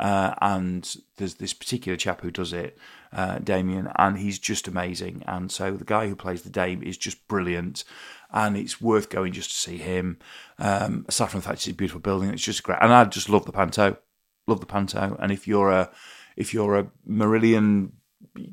uh, 0.00 0.34
and 0.40 0.96
there's 1.18 1.34
this 1.34 1.52
particular 1.52 1.94
chap 1.94 2.22
who 2.22 2.30
does 2.30 2.54
it, 2.54 2.78
uh, 3.12 3.38
Damian, 3.38 3.92
and 3.96 4.16
he's 4.16 4.38
just 4.38 4.66
amazing. 4.66 5.22
And 5.26 5.52
so 5.52 5.72
the 5.72 5.84
guy 5.84 6.08
who 6.08 6.16
plays 6.16 6.40
the 6.40 6.48
Dame 6.48 6.82
is 6.82 6.96
just 6.96 7.28
brilliant, 7.28 7.84
and 8.32 8.56
it's 8.56 8.80
worth 8.80 9.10
going 9.10 9.34
just 9.34 9.50
to 9.50 9.56
see 9.58 9.76
him. 9.76 10.18
Um, 10.58 11.04
aside 11.06 11.30
from 11.30 11.40
the 11.40 11.46
fact 11.46 11.58
it's 11.58 11.66
a 11.68 11.74
beautiful 11.74 12.00
building, 12.00 12.30
it's 12.30 12.42
just 12.42 12.62
great, 12.62 12.78
and 12.80 12.94
I 12.94 13.04
just 13.04 13.28
love 13.28 13.44
the 13.44 13.52
panto, 13.52 13.98
love 14.46 14.60
the 14.60 14.66
panto. 14.66 15.18
And 15.20 15.30
if 15.30 15.46
you're 15.46 15.70
a 15.70 15.90
if 16.34 16.54
you're 16.54 16.78
a 16.78 16.90
Marillion 17.06 17.90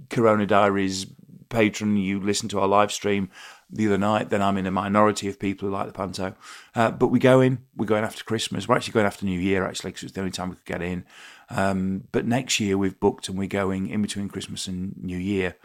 Corona 0.09 0.45
Diaries 0.45 1.05
patron, 1.49 1.97
you 1.97 2.19
listen 2.19 2.49
to 2.49 2.59
our 2.59 2.67
live 2.67 2.91
stream 2.91 3.29
the 3.69 3.87
other 3.87 3.97
night, 3.97 4.29
then 4.29 4.41
I'm 4.41 4.57
in 4.57 4.65
a 4.65 4.71
minority 4.71 5.27
of 5.27 5.39
people 5.39 5.67
who 5.67 5.73
like 5.73 5.87
the 5.87 5.93
panto. 5.93 6.35
Uh, 6.73 6.91
but 6.91 7.07
we 7.07 7.19
go 7.19 7.41
in, 7.41 7.59
we're 7.75 7.85
going 7.85 8.03
after 8.03 8.23
Christmas. 8.23 8.67
We're 8.67 8.75
actually 8.75 8.93
going 8.93 9.05
after 9.05 9.25
New 9.25 9.39
Year, 9.39 9.65
actually, 9.65 9.91
because 9.91 10.03
it's 10.03 10.13
the 10.13 10.21
only 10.21 10.31
time 10.31 10.49
we 10.49 10.55
could 10.55 10.65
get 10.65 10.81
in. 10.81 11.05
Um, 11.49 12.03
but 12.11 12.25
next 12.25 12.59
year 12.59 12.77
we've 12.77 12.99
booked 12.99 13.29
and 13.29 13.37
we're 13.37 13.47
going 13.47 13.87
in 13.89 14.01
between 14.01 14.29
Christmas 14.29 14.67
and 14.67 14.95
New 15.01 15.17
Year 15.17 15.55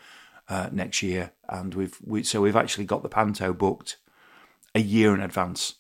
uh, 0.49 0.69
next 0.73 1.03
year. 1.03 1.33
And 1.49 1.75
we've 1.75 1.97
we, 2.05 2.23
so 2.23 2.41
we've 2.41 2.57
actually 2.57 2.85
got 2.85 3.03
the 3.03 3.09
panto 3.09 3.53
booked 3.53 3.99
a 4.75 4.81
year 4.81 5.15
in 5.15 5.21
advance, 5.21 5.77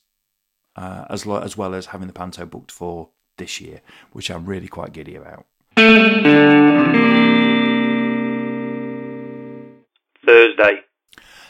uh, 0.76 1.06
as, 1.08 1.26
lo- 1.26 1.40
as 1.40 1.56
well 1.56 1.74
as 1.74 1.86
having 1.86 2.06
the 2.06 2.12
panto 2.12 2.46
booked 2.46 2.70
for 2.70 3.10
this 3.38 3.60
year, 3.60 3.80
which 4.12 4.30
I'm 4.30 4.44
really 4.44 4.68
quite 4.68 4.92
giddy 4.92 5.16
about. 5.16 5.46
Thursday. 10.42 10.80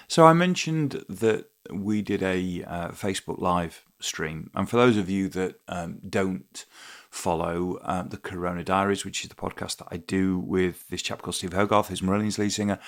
So 0.08 0.26
I 0.26 0.32
mentioned 0.32 1.04
that 1.08 1.46
we 1.70 2.02
did 2.02 2.22
a 2.22 2.64
uh, 2.64 2.88
Facebook 2.88 3.40
Live 3.40 3.84
stream, 4.00 4.50
and 4.54 4.68
for 4.68 4.76
those 4.76 4.96
of 4.96 5.08
you 5.08 5.28
that 5.28 5.60
um, 5.68 6.00
don't 6.08 6.66
follow 7.10 7.78
uh, 7.82 8.02
the 8.02 8.16
Corona 8.16 8.64
Diaries, 8.64 9.04
which 9.04 9.22
is 9.22 9.28
the 9.28 9.34
podcast 9.34 9.78
that 9.78 9.88
I 9.90 9.98
do 9.98 10.38
with 10.38 10.88
this 10.88 11.02
chap 11.02 11.22
called 11.22 11.36
Steve 11.36 11.52
Hogarth, 11.52 11.88
who's 11.88 12.00
Marillion's 12.00 12.38
lead 12.38 12.52
singer, 12.52 12.78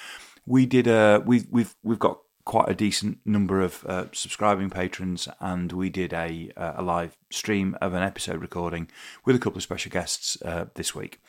we 0.46 0.66
did 0.66 0.86
a 0.86 1.22
we 1.24 1.46
we've 1.50 1.74
we've 1.82 1.98
got 1.98 2.18
quite 2.44 2.68
a 2.68 2.74
decent 2.74 3.18
number 3.24 3.60
of 3.60 3.84
uh, 3.86 4.04
subscribing 4.12 4.70
patrons, 4.70 5.28
and 5.40 5.72
we 5.72 5.88
did 5.90 6.12
a 6.12 6.50
a 6.56 6.82
live 6.82 7.16
stream 7.30 7.76
of 7.80 7.94
an 7.94 8.02
episode 8.02 8.40
recording 8.40 8.88
with 9.24 9.34
a 9.34 9.38
couple 9.38 9.58
of 9.58 9.62
special 9.62 9.90
guests 9.90 10.40
uh, 10.42 10.66
this 10.74 10.94
week, 10.94 11.20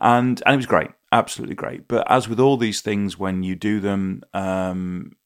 and 0.00 0.42
and 0.44 0.54
it 0.54 0.56
was 0.56 0.66
great, 0.66 0.90
absolutely 1.12 1.54
great. 1.54 1.86
But 1.88 2.10
as 2.10 2.28
with 2.28 2.40
all 2.40 2.56
these 2.56 2.80
things, 2.80 3.18
when 3.18 3.42
you 3.42 3.54
do 3.54 3.80
them, 3.80 4.24
um, 4.32 5.16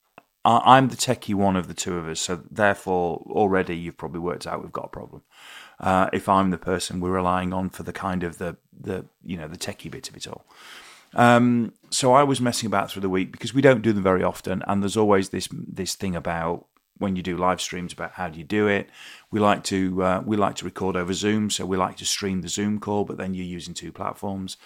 I, 0.45 0.79
am 0.79 0.89
the 0.89 0.97
techie 0.97 1.35
one 1.35 1.57
of 1.57 1.69
the 1.69 1.75
two 1.75 1.97
of 1.97 2.09
us, 2.09 2.21
so 2.21 2.43
therefore 2.51 3.25
already 3.31 3.77
you've 3.77 3.97
probably 3.97 4.21
worked 4.21 4.47
out 4.47 4.63
we've 4.63 4.73
got 4.73 4.87
a 4.87 4.89
problem. 4.89 5.23
Uh, 5.81 6.11
if 6.13 6.29
I'm 6.29 6.51
the 6.51 6.59
person 6.59 7.01
we're 7.01 7.11
relying 7.11 7.53
on 7.53 7.71
for 7.71 7.85
the 7.85 7.93
kind 7.93 8.25
of 8.25 8.39
the 8.39 8.57
the 8.79 9.07
you 9.25 9.37
know 9.37 9.49
the 9.49 9.57
techie 9.57 9.91
bit 9.91 10.09
of 10.09 10.17
it 10.17 10.27
all. 10.27 10.45
Um, 11.15 11.73
so 11.91 12.13
I 12.13 12.23
was 12.23 12.41
messing 12.41 12.67
about 12.67 12.91
through 12.91 13.03
the 13.03 13.09
week 13.09 13.33
because 13.33 13.55
we 13.55 13.63
don't 13.63 13.83
do 13.83 13.93
them 13.93 14.03
very 14.03 14.23
often, 14.23 14.63
and 14.67 14.83
there's 14.83 14.97
always 14.97 15.31
this 15.31 15.49
this 15.53 15.95
thing 15.95 16.15
about 16.15 16.67
when 16.99 17.17
you 17.17 17.23
do 17.23 17.37
live 17.37 17.61
streams 17.61 17.93
about 17.93 18.13
how 18.13 18.29
do 18.29 18.39
you 18.39 18.45
do 18.45 18.67
it. 18.67 18.89
We 19.31 19.41
like 19.41 19.65
to 19.65 20.03
uh, 20.03 20.23
we 20.25 20.37
like 20.37 20.57
to 20.57 20.65
record 20.65 20.97
over 20.97 21.13
Zoom, 21.13 21.51
so 21.51 21.65
we 21.65 21.77
like 21.77 21.97
to 21.97 22.07
stream 22.07 22.43
the 22.43 22.49
Zoom 22.49 22.79
call, 22.79 23.05
but 23.05 23.17
then 23.17 23.35
you're 23.35 23.45
using 23.45 23.75
two 23.75 23.93
platforms. 23.93 24.57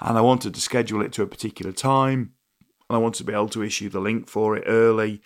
And 0.00 0.18
I 0.18 0.20
wanted 0.20 0.54
to 0.54 0.60
schedule 0.60 1.02
it 1.02 1.12
to 1.12 1.22
a 1.22 1.26
particular 1.26 1.70
time 1.70 2.32
and 2.88 2.96
I 2.96 3.00
want 3.00 3.14
to 3.16 3.24
be 3.24 3.32
able 3.32 3.48
to 3.50 3.62
issue 3.62 3.88
the 3.88 4.00
link 4.00 4.28
for 4.28 4.54
it 4.54 4.64
early. 4.66 5.22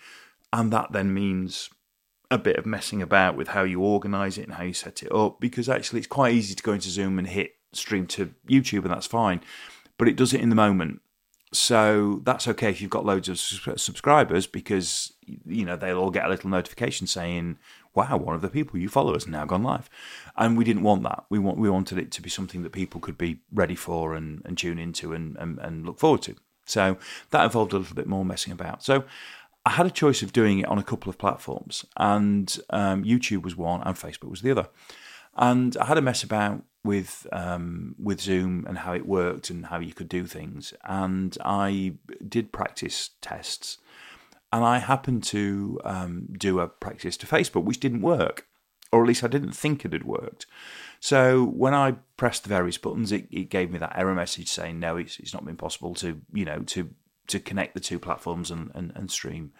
And 0.53 0.71
that 0.71 0.93
then 0.93 1.13
means 1.13 1.69
a 2.31 2.37
bit 2.37 2.55
of 2.55 2.65
messing 2.65 3.01
about 3.01 3.35
with 3.35 3.49
how 3.49 3.63
you 3.63 3.81
organize 3.81 4.37
it 4.37 4.43
and 4.43 4.53
how 4.53 4.63
you 4.63 4.73
set 4.73 5.03
it 5.03 5.11
up 5.11 5.39
because 5.39 5.67
actually 5.67 5.99
it's 5.99 6.07
quite 6.07 6.33
easy 6.33 6.55
to 6.55 6.63
go 6.63 6.73
into 6.73 6.89
Zoom 6.89 7.19
and 7.19 7.27
hit 7.27 7.55
stream 7.73 8.07
to 8.07 8.33
YouTube 8.47 8.83
and 8.83 8.91
that's 8.91 9.07
fine, 9.07 9.41
but 9.97 10.07
it 10.07 10.15
does 10.15 10.33
it 10.33 10.41
in 10.41 10.49
the 10.49 10.55
moment. 10.55 11.01
So 11.53 12.21
that's 12.25 12.47
okay 12.47 12.69
if 12.69 12.81
you've 12.81 12.89
got 12.91 13.05
loads 13.05 13.29
of 13.29 13.39
subscribers 13.39 14.47
because 14.47 15.13
you 15.25 15.65
know 15.65 15.77
they'll 15.77 15.97
all 15.97 16.11
get 16.11 16.25
a 16.25 16.29
little 16.29 16.49
notification 16.49 17.07
saying, 17.07 17.57
"Wow, 17.95 18.17
one 18.17 18.35
of 18.35 18.41
the 18.41 18.49
people 18.49 18.79
you 18.79 18.89
follow 18.89 19.13
has 19.13 19.27
now 19.27 19.45
gone 19.45 19.63
live," 19.63 19.89
and 20.35 20.57
we 20.57 20.65
didn't 20.65 20.83
want 20.83 21.03
that. 21.03 21.23
We 21.29 21.39
want 21.39 21.57
we 21.57 21.69
wanted 21.69 21.99
it 21.99 22.11
to 22.11 22.21
be 22.21 22.29
something 22.29 22.63
that 22.63 22.73
people 22.73 22.99
could 22.99 23.17
be 23.17 23.39
ready 23.53 23.75
for 23.75 24.13
and, 24.13 24.41
and 24.43 24.57
tune 24.57 24.77
into 24.77 25.13
and, 25.13 25.37
and, 25.37 25.57
and 25.59 25.85
look 25.85 25.99
forward 25.99 26.21
to. 26.23 26.35
So 26.65 26.97
that 27.29 27.45
involved 27.45 27.71
a 27.71 27.77
little 27.77 27.95
bit 27.95 28.07
more 28.07 28.25
messing 28.25 28.51
about. 28.51 28.83
So 28.83 29.05
I 29.65 29.71
had 29.71 29.85
a 29.85 29.91
choice 29.91 30.21
of 30.21 30.33
doing 30.33 30.59
it 30.59 30.65
on 30.67 30.77
a 30.77 30.83
couple 30.83 31.09
of 31.09 31.17
platforms, 31.17 31.85
and 31.95 32.59
um, 32.71 33.05
YouTube 33.05 33.43
was 33.43 33.55
one, 33.55 33.81
and 33.83 33.95
Facebook 33.95 34.29
was 34.29 34.41
the 34.41 34.51
other. 34.51 34.67
And 35.37 35.77
I 35.77 35.85
had 35.85 35.97
a 35.97 36.01
mess 36.01 36.23
about 36.23 36.63
with 36.83 37.27
um, 37.31 37.95
with 38.01 38.21
Zoom 38.21 38.65
and 38.67 38.79
how 38.79 38.93
it 38.93 39.05
worked 39.05 39.49
and 39.49 39.67
how 39.67 39.79
you 39.79 39.93
could 39.93 40.09
do 40.09 40.25
things. 40.25 40.73
And 40.83 41.37
I 41.43 41.95
did 42.27 42.51
practice 42.51 43.11
tests, 43.21 43.77
and 44.51 44.63
I 44.63 44.79
happened 44.79 45.23
to 45.25 45.79
um, 45.83 46.27
do 46.37 46.59
a 46.59 46.67
practice 46.67 47.17
to 47.17 47.27
Facebook, 47.27 47.63
which 47.63 47.79
didn't 47.79 48.01
work, 48.01 48.47
or 48.91 49.01
at 49.01 49.07
least 49.07 49.23
I 49.23 49.27
didn't 49.27 49.53
think 49.53 49.83
it 49.83 49.93
had 49.93 50.05
worked. 50.05 50.45
So 50.99 51.45
when 51.45 51.73
I 51.73 51.95
pressed 52.15 52.43
the 52.43 52.49
various 52.49 52.77
buttons, 52.77 53.11
it, 53.11 53.27
it 53.31 53.49
gave 53.49 53.69
me 53.69 53.77
that 53.79 53.95
error 53.95 54.15
message 54.15 54.47
saying 54.47 54.79
no, 54.79 54.97
it's, 54.97 55.19
it's 55.19 55.33
not 55.33 55.45
been 55.45 55.57
possible 55.57 55.93
to 55.95 56.21
you 56.33 56.45
know 56.45 56.59
to 56.59 56.89
to 57.27 57.39
connect 57.39 57.73
the 57.73 57.79
two 57.79 57.99
platforms 57.99 58.51
and 58.51 58.71
and, 58.73 58.91
and 58.95 59.11
stream, 59.11 59.51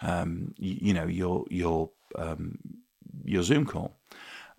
um, 0.00 0.54
you, 0.56 0.78
you, 0.80 0.94
know 0.94 1.06
your 1.06 1.44
your 1.50 1.90
um, 2.16 2.58
your 3.24 3.42
Zoom 3.42 3.66
call. 3.66 3.96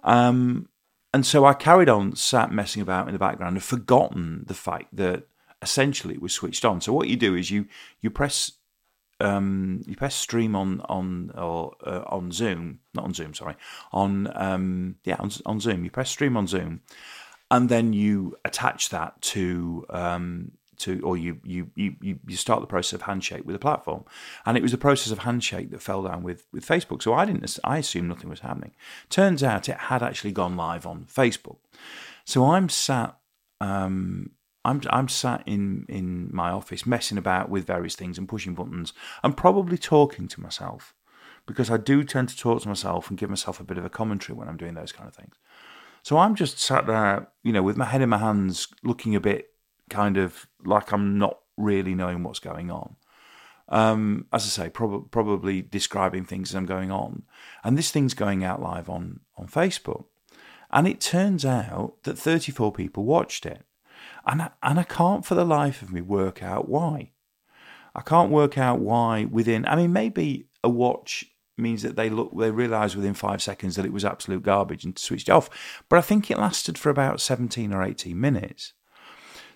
Um, 0.04 0.70
and 1.14 1.26
so 1.26 1.46
I 1.46 1.54
carried 1.54 1.90
on, 1.90 2.16
sat 2.16 2.52
messing 2.52 2.82
about 2.82 3.08
in 3.08 3.14
the 3.14 3.20
background, 3.20 3.56
and 3.56 3.64
forgotten 3.64 4.44
the 4.48 4.54
fact 4.54 4.96
that 4.96 5.24
essentially 5.62 6.16
it 6.16 6.22
was 6.22 6.34
switched 6.34 6.66
on. 6.66 6.82
So 6.82 6.94
what 6.94 7.08
you 7.08 7.16
do 7.16 7.36
is 7.36 7.52
you 7.52 7.66
you 8.02 8.10
press 8.10 8.54
um, 9.20 9.82
you 9.86 9.96
press 9.96 10.16
stream 10.16 10.56
on 10.56 10.82
on 10.82 11.32
or 11.36 11.76
uh, 11.86 12.04
on 12.08 12.32
Zoom, 12.32 12.80
not 12.94 13.06
on 13.06 13.14
Zoom, 13.14 13.34
sorry, 13.34 13.56
on 13.92 14.32
um, 14.36 14.96
yeah 15.04 15.18
on, 15.20 15.32
on 15.46 15.60
Zoom. 15.60 15.84
You 15.84 15.92
press 15.92 16.10
stream 16.10 16.38
on 16.38 16.48
Zoom, 16.48 16.82
and 17.52 17.70
then 17.70 17.94
you 17.94 18.38
attach 18.46 18.90
that 18.90 19.22
to 19.22 19.86
um, 19.90 20.52
to 20.80 21.00
or 21.02 21.18
you 21.18 21.40
you 21.44 21.70
you 21.76 21.96
you 22.02 22.36
start 22.36 22.62
the 22.62 22.68
process 22.68 22.94
of 22.94 23.04
handshake 23.04 23.46
with 23.46 23.56
a 23.56 23.60
platform, 23.60 24.06
and 24.46 24.58
it 24.58 24.64
was 24.64 24.72
the 24.72 24.78
process 24.78 25.12
of 25.12 25.20
handshake 25.20 25.72
that 25.72 25.82
fell 25.82 26.04
down 26.04 26.24
with 26.24 26.48
with 26.52 26.66
Facebook. 26.66 27.02
So 27.02 27.14
I 27.14 27.26
didn't 27.26 27.60
I 27.64 27.78
assumed 27.78 28.10
nothing 28.10 28.30
was 28.30 28.42
happening. 28.42 28.72
Turns 29.10 29.44
out 29.44 29.70
it 29.70 29.78
had 29.78 30.04
actually 30.04 30.32
gone 30.32 30.56
live 30.56 30.86
on 30.86 31.06
Facebook. 31.06 31.58
So 32.26 32.46
I'm 32.46 32.70
sat 32.70 33.18
um, 33.62 34.32
I'm 34.66 34.82
I'm 34.90 35.08
sat 35.08 35.44
in 35.46 35.86
in 35.88 36.30
my 36.34 36.50
office 36.50 36.86
messing 36.86 37.18
about 37.18 37.50
with 37.50 37.66
various 37.66 37.96
things 37.96 38.18
and 38.18 38.28
pushing 38.28 38.54
buttons 38.54 38.94
and 39.24 39.38
probably 39.38 39.78
talking 39.78 40.28
to 40.28 40.42
myself 40.42 40.94
because 41.46 41.72
I 41.72 41.78
do 41.78 42.04
tend 42.04 42.30
to 42.30 42.38
talk 42.38 42.62
to 42.62 42.68
myself 42.68 43.10
and 43.10 43.18
give 43.18 43.30
myself 43.30 43.60
a 43.60 43.64
bit 43.64 43.78
of 43.78 43.86
a 43.86 43.90
commentary 43.90 44.38
when 44.38 44.48
I'm 44.48 44.58
doing 44.58 44.76
those 44.76 44.92
kind 44.92 45.08
of 45.08 45.16
things. 45.16 45.36
So 46.04 46.18
I'm 46.18 46.36
just 46.36 46.60
sat 46.60 46.86
there, 46.86 47.30
you 47.44 47.52
know, 47.52 47.64
with 47.64 47.78
my 47.78 47.86
head 47.86 48.02
in 48.02 48.10
my 48.10 48.20
hands, 48.20 48.68
looking 48.84 49.16
a 49.16 49.20
bit 49.20 49.50
kind 49.90 50.18
of 50.18 50.48
like 50.64 50.92
I'm 50.92 51.18
not 51.18 51.40
really 51.58 51.96
knowing 51.96 52.24
what's 52.24 52.40
going 52.40 52.72
on. 52.72 52.96
Um, 53.68 54.26
as 54.34 54.46
I 54.46 54.64
say, 54.64 54.70
prob- 54.70 55.12
probably 55.12 55.62
describing 55.62 56.26
things 56.26 56.52
as 56.52 56.56
I'm 56.56 56.66
going 56.66 56.92
on, 56.92 57.24
and 57.64 57.78
this 57.78 57.92
thing's 57.92 58.14
going 58.14 58.44
out 58.44 58.62
live 58.62 58.90
on 58.90 59.20
on 59.38 59.48
Facebook, 59.48 60.06
and 60.72 60.88
it 60.88 61.00
turns 61.00 61.46
out 61.46 62.02
that 62.04 62.18
34 62.18 62.72
people 62.72 63.06
watched 63.06 63.46
it. 63.46 63.64
And 64.26 64.42
I, 64.42 64.50
and 64.64 64.80
I 64.80 64.84
can't 64.84 65.26
for 65.26 65.36
the 65.36 65.46
life 65.46 65.82
of 65.82 65.92
me 65.92 66.02
work 66.02 66.42
out 66.42 66.68
why. 66.68 67.12
I 67.96 68.02
can't 68.02 68.32
work 68.32 68.58
out 68.58 68.80
why 68.80 69.26
within. 69.26 69.66
I 69.68 69.76
mean, 69.76 69.94
maybe 69.94 70.48
a 70.64 70.70
watch 70.70 71.26
means 71.58 71.82
that 71.84 71.96
they 71.96 72.10
look 72.10 72.32
they 72.38 72.52
realise 72.52 72.96
within 72.96 73.14
five 73.14 73.42
seconds 73.42 73.76
that 73.76 73.86
it 73.86 73.94
was 73.94 74.06
absolute 74.06 74.44
garbage 74.44 74.86
and 74.86 74.98
switched 74.98 75.30
off. 75.30 75.50
But 75.90 76.00
I 76.00 76.02
think 76.02 76.32
it 76.32 76.38
lasted 76.38 76.78
for 76.78 76.90
about 76.90 77.22
seventeen 77.22 77.74
or 77.74 77.84
eighteen 77.84 78.20
minutes. 78.20 78.74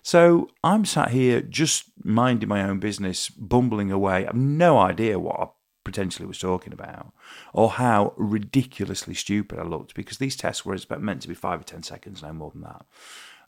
So 0.04 0.50
I'm 0.62 0.84
sat 0.84 1.12
here 1.12 1.40
just 1.40 1.84
minding 2.04 2.50
my 2.50 2.62
own 2.62 2.78
business, 2.78 3.30
bumbling 3.30 3.90
away. 3.90 4.26
I've 4.26 4.34
no 4.34 4.76
idea 4.76 5.18
what 5.18 5.40
I 5.40 5.46
potentially 5.82 6.26
was 6.26 6.38
talking 6.38 6.74
about 6.74 7.14
or 7.54 7.70
how 7.70 8.12
ridiculously 8.18 9.14
stupid 9.14 9.58
I 9.58 9.62
looked 9.62 9.94
because 9.94 10.18
these 10.18 10.36
tests 10.36 10.66
were 10.66 10.76
meant 11.00 11.22
to 11.22 11.28
be 11.28 11.34
five 11.34 11.62
or 11.62 11.64
ten 11.64 11.82
seconds, 11.82 12.22
no 12.22 12.34
more 12.34 12.50
than 12.50 12.60
that. 12.60 12.84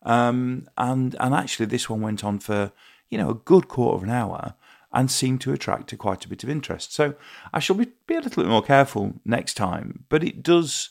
Um, 0.02 0.66
and 0.78 1.14
and 1.20 1.34
actually, 1.34 1.66
this 1.66 1.90
one 1.90 2.00
went 2.00 2.24
on 2.24 2.38
for 2.38 2.72
you 3.10 3.18
know 3.18 3.28
a 3.28 3.34
good 3.34 3.68
quarter 3.68 3.96
of 3.96 4.02
an 4.04 4.10
hour 4.10 4.54
and 4.94 5.10
seemed 5.10 5.42
to 5.42 5.52
attract 5.52 5.96
quite 5.98 6.24
a 6.24 6.28
bit 6.28 6.42
of 6.42 6.48
interest. 6.48 6.94
So 6.94 7.16
I 7.52 7.58
shall 7.58 7.76
be, 7.76 7.88
be 8.06 8.14
a 8.14 8.20
little 8.20 8.42
bit 8.42 8.48
more 8.48 8.62
careful 8.62 9.12
next 9.26 9.58
time. 9.58 10.06
But 10.08 10.24
it 10.24 10.42
does 10.42 10.88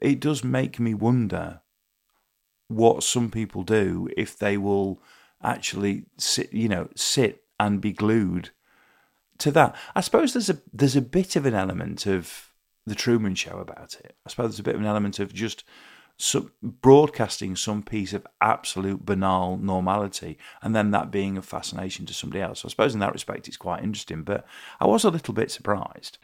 it 0.00 0.18
does 0.18 0.42
make 0.42 0.80
me 0.80 0.94
wonder 0.94 1.60
what 2.68 3.02
some 3.02 3.30
people 3.30 3.62
do 3.62 4.08
if 4.16 4.38
they 4.38 4.56
will 4.56 5.00
actually 5.42 6.04
sit 6.16 6.52
you 6.52 6.68
know 6.68 6.88
sit 6.94 7.44
and 7.58 7.80
be 7.80 7.92
glued 7.92 8.50
to 9.38 9.50
that. 9.52 9.74
I 9.94 10.00
suppose 10.00 10.32
there's 10.32 10.50
a 10.50 10.58
there's 10.72 10.96
a 10.96 11.02
bit 11.02 11.36
of 11.36 11.46
an 11.46 11.54
element 11.54 12.06
of 12.06 12.52
the 12.86 12.94
Truman 12.94 13.34
Show 13.34 13.58
about 13.58 13.96
it. 14.02 14.16
I 14.26 14.30
suppose 14.30 14.50
there's 14.50 14.60
a 14.60 14.64
bit 14.64 14.74
of 14.74 14.80
an 14.80 14.86
element 14.86 15.18
of 15.18 15.32
just 15.32 15.64
some, 16.16 16.50
broadcasting 16.62 17.54
some 17.54 17.82
piece 17.82 18.12
of 18.12 18.26
absolute 18.40 19.06
banal 19.06 19.56
normality 19.56 20.36
and 20.62 20.74
then 20.74 20.90
that 20.90 21.10
being 21.10 21.38
a 21.38 21.42
fascination 21.42 22.06
to 22.06 22.14
somebody 22.14 22.42
else. 22.42 22.64
I 22.64 22.68
suppose 22.68 22.94
in 22.94 23.00
that 23.00 23.12
respect 23.12 23.46
it's 23.46 23.56
quite 23.56 23.84
interesting, 23.84 24.22
but 24.22 24.44
I 24.80 24.86
was 24.86 25.04
a 25.04 25.10
little 25.10 25.34
bit 25.34 25.50
surprised. 25.50 26.18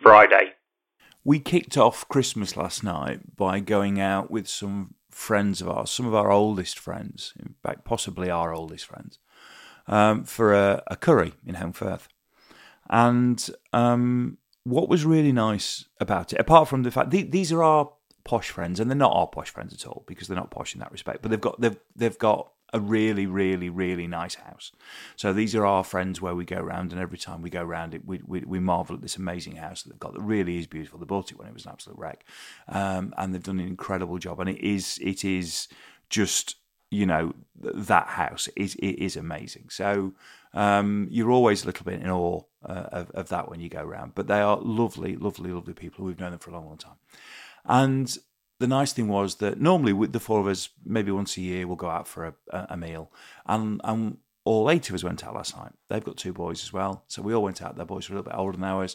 Friday. 0.00 0.52
We 1.24 1.38
kicked 1.38 1.76
off 1.76 2.08
Christmas 2.08 2.56
last 2.56 2.82
night 2.82 3.36
by 3.36 3.60
going 3.60 4.00
out 4.00 4.30
with 4.30 4.48
some 4.48 4.94
friends 5.10 5.60
of 5.60 5.68
ours, 5.68 5.90
some 5.90 6.06
of 6.06 6.14
our 6.14 6.30
oldest 6.30 6.78
friends, 6.78 7.32
in 7.38 7.54
fact, 7.62 7.84
possibly 7.84 8.30
our 8.30 8.52
oldest 8.52 8.86
friends, 8.86 9.18
um, 9.86 10.24
for 10.24 10.52
a, 10.54 10.82
a, 10.88 10.96
curry 10.96 11.34
in 11.46 11.54
Holmfirth. 11.54 12.08
And 12.90 13.48
um, 13.72 14.38
what 14.64 14.88
was 14.88 15.04
really 15.04 15.32
nice 15.32 15.84
about 16.00 16.32
it, 16.32 16.40
apart 16.40 16.68
from 16.68 16.82
the 16.82 16.90
fact 16.90 17.10
th- 17.10 17.30
these 17.30 17.52
are 17.52 17.62
our 17.62 17.92
posh 18.24 18.50
friends, 18.50 18.80
and 18.80 18.90
they're 18.90 18.96
not 18.96 19.14
our 19.14 19.26
posh 19.26 19.50
friends 19.50 19.72
at 19.72 19.86
all 19.86 20.04
because 20.06 20.28
they're 20.28 20.36
not 20.36 20.50
posh 20.50 20.74
in 20.74 20.80
that 20.80 20.92
respect, 20.92 21.22
but 21.22 21.30
they've 21.30 21.40
got 21.40 21.60
they've 21.60 21.78
they've 21.94 22.18
got 22.18 22.52
a 22.72 22.80
really, 22.80 23.26
really, 23.26 23.68
really 23.68 24.06
nice 24.06 24.34
house. 24.36 24.72
So 25.16 25.32
these 25.32 25.54
are 25.54 25.66
our 25.66 25.84
friends 25.84 26.20
where 26.22 26.34
we 26.34 26.44
go 26.44 26.56
around, 26.56 26.92
and 26.92 27.00
every 27.00 27.18
time 27.18 27.42
we 27.42 27.50
go 27.50 27.62
around 27.62 27.94
it, 27.94 28.06
we, 28.06 28.20
we, 28.26 28.40
we 28.40 28.60
marvel 28.60 28.96
at 28.96 29.02
this 29.02 29.16
amazing 29.16 29.56
house 29.56 29.82
that 29.82 29.90
they've 29.90 30.00
got 30.00 30.14
that 30.14 30.22
really 30.22 30.58
is 30.58 30.66
beautiful. 30.66 30.98
They 30.98 31.04
bought 31.04 31.30
it 31.30 31.38
when 31.38 31.48
it 31.48 31.54
was 31.54 31.66
an 31.66 31.72
absolute 31.72 31.98
wreck, 31.98 32.24
um, 32.68 33.14
and 33.18 33.34
they've 33.34 33.42
done 33.42 33.60
an 33.60 33.66
incredible 33.66 34.18
job. 34.18 34.40
And 34.40 34.48
it 34.48 34.60
is 34.60 34.98
it 35.02 35.24
is 35.24 35.68
just 36.08 36.56
you 36.90 37.06
know 37.06 37.34
that 37.56 38.06
house 38.06 38.48
is 38.56 38.74
it 38.76 38.98
is 38.98 39.16
amazing. 39.16 39.68
So 39.68 40.14
um, 40.54 41.08
you're 41.10 41.30
always 41.30 41.64
a 41.64 41.66
little 41.66 41.84
bit 41.84 42.00
in 42.00 42.10
awe 42.10 42.42
uh, 42.64 42.88
of, 42.92 43.10
of 43.10 43.28
that 43.28 43.50
when 43.50 43.60
you 43.60 43.68
go 43.68 43.82
around. 43.82 44.14
But 44.14 44.28
they 44.28 44.40
are 44.40 44.58
lovely, 44.58 45.16
lovely, 45.16 45.50
lovely 45.50 45.74
people. 45.74 46.04
We've 46.04 46.20
known 46.20 46.30
them 46.30 46.38
for 46.38 46.50
a 46.50 46.54
long, 46.54 46.66
long 46.66 46.78
time, 46.78 46.96
and 47.66 48.16
the 48.62 48.68
nice 48.68 48.92
thing 48.92 49.08
was 49.08 49.34
that 49.36 49.60
normally 49.60 49.92
with 49.92 50.12
the 50.12 50.20
four 50.20 50.38
of 50.38 50.46
us, 50.46 50.68
maybe 50.84 51.10
once 51.10 51.36
a 51.36 51.40
year, 51.40 51.66
we'll 51.66 51.76
go 51.76 51.90
out 51.90 52.06
for 52.06 52.26
a, 52.50 52.66
a 52.70 52.76
meal, 52.76 53.10
and 53.44 53.80
and 53.82 54.18
all 54.44 54.70
eight 54.70 54.88
of 54.88 54.94
us 54.94 55.02
went 55.02 55.24
out 55.26 55.34
last 55.34 55.56
night. 55.56 55.72
They've 55.88 56.04
got 56.04 56.16
two 56.16 56.32
boys 56.32 56.62
as 56.62 56.72
well, 56.72 57.04
so 57.08 57.22
we 57.22 57.34
all 57.34 57.42
went 57.42 57.60
out. 57.60 57.76
Their 57.76 57.84
boys 57.84 58.08
are 58.08 58.12
a 58.12 58.16
little 58.16 58.30
bit 58.30 58.38
older 58.38 58.56
than 58.56 58.64
ours, 58.64 58.94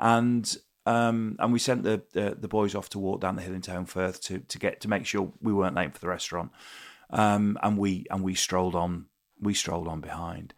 and 0.00 0.56
um, 0.84 1.36
and 1.38 1.52
we 1.52 1.60
sent 1.60 1.84
the, 1.84 2.02
the, 2.12 2.36
the 2.38 2.48
boys 2.48 2.74
off 2.74 2.90
to 2.90 2.98
walk 2.98 3.20
down 3.20 3.36
the 3.36 3.42
hill 3.42 3.54
into 3.54 3.70
Holmfirth 3.70 4.20
to 4.22 4.40
to 4.40 4.58
get 4.58 4.80
to 4.80 4.88
make 4.88 5.06
sure 5.06 5.32
we 5.40 5.52
weren't 5.52 5.76
late 5.76 5.94
for 5.94 6.00
the 6.00 6.08
restaurant, 6.08 6.50
um, 7.10 7.56
and 7.62 7.78
we 7.78 8.06
and 8.10 8.20
we 8.24 8.34
strolled 8.34 8.74
on 8.74 9.06
we 9.40 9.54
strolled 9.54 9.86
on 9.86 10.00
behind, 10.00 10.54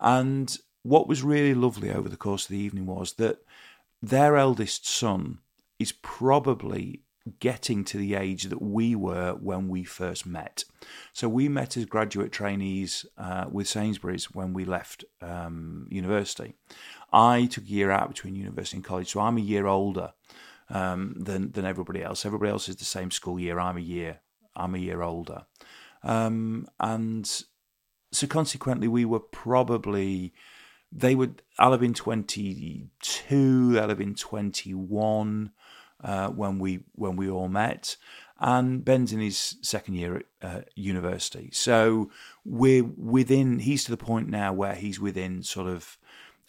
and 0.00 0.58
what 0.84 1.08
was 1.08 1.24
really 1.24 1.54
lovely 1.54 1.90
over 1.90 2.08
the 2.08 2.16
course 2.16 2.44
of 2.44 2.50
the 2.50 2.58
evening 2.58 2.86
was 2.86 3.14
that 3.14 3.38
their 4.00 4.36
eldest 4.36 4.86
son 4.86 5.38
is 5.80 5.90
probably 5.90 7.02
getting 7.40 7.84
to 7.84 7.98
the 7.98 8.14
age 8.14 8.44
that 8.44 8.62
we 8.62 8.94
were 8.94 9.32
when 9.32 9.68
we 9.68 9.84
first 9.84 10.26
met. 10.26 10.64
So 11.12 11.28
we 11.28 11.48
met 11.48 11.76
as 11.76 11.86
graduate 11.86 12.32
trainees 12.32 13.06
uh, 13.18 13.46
with 13.50 13.68
Sainsbury's 13.68 14.32
when 14.32 14.52
we 14.52 14.64
left 14.64 15.04
um, 15.20 15.86
university. 15.90 16.54
I 17.12 17.46
took 17.46 17.64
a 17.64 17.68
year 17.68 17.90
out 17.90 18.08
between 18.08 18.36
university 18.36 18.76
and 18.76 18.84
college, 18.84 19.10
so 19.10 19.20
I'm 19.20 19.38
a 19.38 19.42
year 19.42 19.66
older 19.66 20.12
um, 20.70 21.14
than 21.18 21.52
than 21.52 21.64
everybody 21.64 22.02
else. 22.02 22.26
Everybody 22.26 22.50
else 22.50 22.68
is 22.68 22.76
the 22.76 22.84
same 22.84 23.10
school 23.10 23.38
year. 23.38 23.58
I'm 23.58 23.76
a 23.76 23.80
year. 23.80 24.20
I'm 24.54 24.74
a 24.74 24.78
year 24.78 25.02
older, 25.02 25.44
um, 26.02 26.66
and 26.80 27.30
so 28.12 28.26
consequently, 28.26 28.88
we 28.88 29.04
were 29.04 29.20
probably 29.20 30.32
they 30.92 31.14
would. 31.14 31.42
I'll 31.58 31.72
have 31.72 31.80
been 31.80 31.94
22. 31.94 33.72
They'll 33.72 33.88
have 33.88 33.98
been 33.98 34.14
21 34.14 35.50
uh, 36.02 36.28
when 36.28 36.58
we 36.58 36.80
when 36.94 37.16
we 37.16 37.30
all 37.30 37.48
met. 37.48 37.96
And 38.38 38.84
Ben's 38.84 39.14
in 39.14 39.20
his 39.20 39.56
second 39.62 39.94
year 39.94 40.16
at 40.16 40.24
uh, 40.42 40.60
university, 40.74 41.48
so 41.52 42.10
we're 42.44 42.84
within. 42.84 43.60
He's 43.60 43.84
to 43.84 43.90
the 43.90 43.96
point 43.96 44.28
now 44.28 44.52
where 44.52 44.74
he's 44.74 45.00
within 45.00 45.42
sort 45.42 45.68
of 45.68 45.96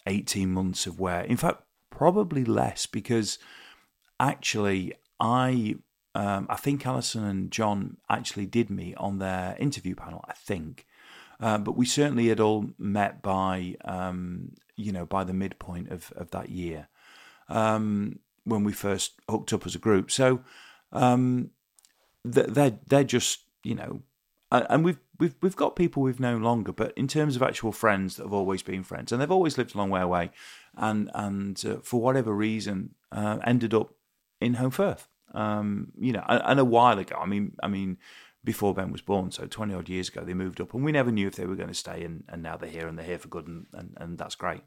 eighteen 0.06 0.52
months 0.52 0.86
of 0.86 1.00
where, 1.00 1.22
in 1.22 1.38
fact, 1.38 1.62
probably 1.90 2.44
less 2.44 2.84
because 2.84 3.38
actually 4.20 4.92
I 5.18 5.76
um, 6.14 6.46
I 6.50 6.56
think 6.56 6.86
Alison 6.86 7.24
and 7.24 7.50
John 7.50 7.96
actually 8.10 8.46
did 8.46 8.70
meet 8.70 8.96
on 8.96 9.18
their 9.18 9.56
interview 9.58 9.94
panel. 9.94 10.24
I 10.28 10.34
think, 10.34 10.86
uh, 11.40 11.58
but 11.58 11.76
we 11.76 11.86
certainly 11.86 12.28
had 12.28 12.40
all 12.40 12.66
met 12.78 13.22
by 13.22 13.76
um, 13.84 14.52
you 14.76 14.92
know 14.92 15.06
by 15.06 15.24
the 15.24 15.32
midpoint 15.32 15.90
of 15.90 16.12
of 16.16 16.32
that 16.32 16.50
year. 16.50 16.88
Um, 17.48 18.18
when 18.48 18.64
we 18.64 18.72
first 18.72 19.12
hooked 19.28 19.52
up 19.52 19.66
as 19.66 19.74
a 19.74 19.78
group. 19.78 20.10
So 20.10 20.40
um, 20.92 21.50
they're 22.24 22.78
they're 22.86 23.04
just 23.04 23.40
you 23.62 23.74
know, 23.74 24.02
and 24.50 24.84
we've 24.84 24.98
we've 25.18 25.34
we've 25.40 25.56
got 25.56 25.76
people 25.76 26.02
we've 26.02 26.20
known 26.20 26.42
longer, 26.42 26.72
but 26.72 26.92
in 26.96 27.08
terms 27.08 27.36
of 27.36 27.42
actual 27.42 27.72
friends 27.72 28.16
that 28.16 28.24
have 28.24 28.32
always 28.32 28.62
been 28.62 28.82
friends, 28.82 29.12
and 29.12 29.20
they've 29.20 29.30
always 29.30 29.58
lived 29.58 29.74
a 29.74 29.78
long 29.78 29.90
way 29.90 30.00
away, 30.00 30.30
and 30.76 31.10
and 31.14 31.62
uh, 31.66 31.76
for 31.82 32.00
whatever 32.00 32.32
reason 32.32 32.94
uh, 33.12 33.38
ended 33.44 33.74
up 33.74 33.94
in 34.40 34.56
Holmfirth. 34.56 35.06
Um, 35.34 35.92
you 36.00 36.12
know, 36.12 36.24
and, 36.26 36.42
and 36.44 36.60
a 36.60 36.64
while 36.64 36.98
ago. 36.98 37.16
I 37.20 37.26
mean, 37.26 37.52
I 37.62 37.68
mean 37.68 37.98
before 38.44 38.72
Ben 38.72 38.90
was 38.90 39.02
born, 39.02 39.30
so 39.30 39.46
20 39.46 39.74
odd 39.74 39.88
years 39.90 40.08
ago, 40.08 40.22
they 40.24 40.32
moved 40.32 40.58
up, 40.60 40.72
and 40.72 40.82
we 40.82 40.92
never 40.92 41.10
knew 41.10 41.26
if 41.26 41.34
they 41.34 41.44
were 41.44 41.54
going 41.54 41.68
to 41.68 41.74
stay, 41.74 42.02
and, 42.02 42.24
and 42.28 42.42
now 42.42 42.56
they're 42.56 42.70
here, 42.70 42.88
and 42.88 42.98
they're 42.98 43.04
here 43.04 43.18
for 43.18 43.28
good, 43.28 43.46
and, 43.46 43.66
and, 43.74 43.94
and 43.98 44.16
that's 44.16 44.36
great. 44.36 44.62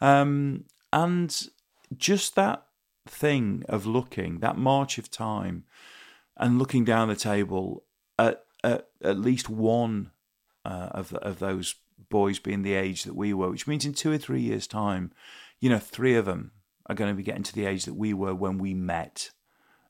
Um, 0.00 0.64
and 0.90 1.48
just 1.96 2.34
that 2.36 2.64
thing 3.06 3.64
of 3.68 3.86
looking, 3.86 4.40
that 4.40 4.58
march 4.58 4.98
of 4.98 5.10
time, 5.10 5.64
and 6.36 6.58
looking 6.58 6.84
down 6.84 7.08
the 7.08 7.16
table 7.16 7.84
at 8.18 8.44
at, 8.62 8.88
at 9.02 9.18
least 9.18 9.48
one 9.48 10.10
uh, 10.64 10.88
of 10.92 11.14
of 11.14 11.38
those 11.38 11.74
boys 12.08 12.38
being 12.38 12.62
the 12.62 12.74
age 12.74 13.04
that 13.04 13.14
we 13.14 13.32
were, 13.32 13.50
which 13.50 13.66
means 13.66 13.84
in 13.84 13.94
two 13.94 14.12
or 14.12 14.18
three 14.18 14.40
years' 14.40 14.66
time, 14.66 15.12
you 15.60 15.70
know, 15.70 15.78
three 15.78 16.16
of 16.16 16.24
them 16.24 16.52
are 16.86 16.94
going 16.94 17.10
to 17.10 17.16
be 17.16 17.22
getting 17.22 17.42
to 17.44 17.54
the 17.54 17.66
age 17.66 17.84
that 17.84 17.94
we 17.94 18.12
were 18.12 18.34
when 18.34 18.58
we 18.58 18.74
met. 18.74 19.30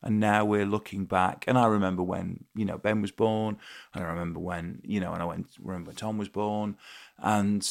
And 0.02 0.18
now 0.18 0.46
we're 0.46 0.66
looking 0.66 1.04
back, 1.04 1.44
and 1.46 1.58
I 1.58 1.66
remember 1.66 2.02
when 2.02 2.44
you 2.54 2.64
know 2.64 2.78
Ben 2.78 3.02
was 3.02 3.10
born, 3.10 3.58
and 3.92 4.02
I 4.02 4.06
remember 4.06 4.40
when 4.40 4.80
you 4.82 4.98
know, 4.98 5.12
and 5.12 5.22
I 5.22 5.26
went 5.26 5.48
remember 5.60 5.88
when 5.88 5.96
Tom 5.96 6.16
was 6.16 6.30
born, 6.30 6.76
and 7.18 7.62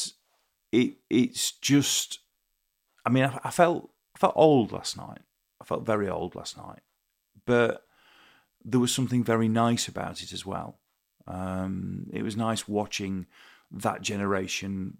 it 0.70 0.94
it's 1.08 1.50
just, 1.50 2.20
I 3.04 3.10
mean, 3.10 3.24
I, 3.24 3.40
I 3.42 3.50
felt 3.50 3.90
I 4.14 4.18
felt 4.20 4.34
old 4.36 4.70
last 4.70 4.96
night. 4.96 5.22
I 5.60 5.64
felt 5.64 5.86
very 5.86 6.08
old 6.08 6.34
last 6.34 6.56
night, 6.56 6.80
but 7.46 7.84
there 8.64 8.80
was 8.80 8.94
something 8.94 9.24
very 9.24 9.48
nice 9.48 9.88
about 9.88 10.22
it 10.22 10.32
as 10.32 10.44
well. 10.44 10.78
Um, 11.26 12.06
it 12.12 12.22
was 12.22 12.36
nice 12.36 12.66
watching 12.68 13.26
that 13.70 14.02
generation 14.02 14.98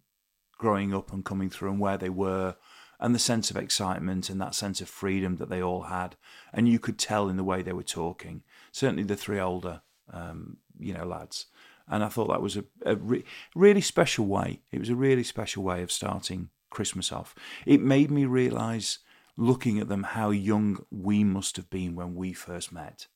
growing 0.58 0.94
up 0.94 1.12
and 1.12 1.24
coming 1.24 1.50
through 1.50 1.70
and 1.70 1.80
where 1.80 1.96
they 1.96 2.10
were 2.10 2.56
and 3.00 3.14
the 3.14 3.18
sense 3.18 3.50
of 3.50 3.56
excitement 3.56 4.28
and 4.28 4.40
that 4.40 4.54
sense 4.54 4.80
of 4.80 4.88
freedom 4.88 5.36
that 5.36 5.48
they 5.48 5.62
all 5.62 5.84
had. 5.84 6.16
And 6.52 6.68
you 6.68 6.78
could 6.78 6.98
tell 6.98 7.28
in 7.28 7.36
the 7.36 7.44
way 7.44 7.62
they 7.62 7.72
were 7.72 7.82
talking, 7.82 8.42
certainly 8.72 9.02
the 9.04 9.16
three 9.16 9.40
older, 9.40 9.80
um, 10.12 10.58
you 10.78 10.92
know, 10.92 11.06
lads. 11.06 11.46
And 11.88 12.04
I 12.04 12.08
thought 12.08 12.28
that 12.28 12.42
was 12.42 12.56
a, 12.56 12.64
a 12.84 12.96
re- 12.96 13.24
really 13.54 13.80
special 13.80 14.26
way. 14.26 14.60
It 14.70 14.78
was 14.78 14.90
a 14.90 14.94
really 14.94 15.24
special 15.24 15.62
way 15.62 15.82
of 15.82 15.90
starting 15.90 16.50
Christmas 16.68 17.10
off. 17.10 17.34
It 17.66 17.80
made 17.80 18.10
me 18.10 18.26
realise 18.26 18.98
looking 19.40 19.80
at 19.80 19.88
them 19.88 20.02
how 20.02 20.30
young 20.30 20.84
we 20.90 21.24
must 21.24 21.56
have 21.56 21.70
been 21.70 21.94
when 21.94 22.14
we 22.14 22.32
first 22.34 22.70
met. 22.70 23.06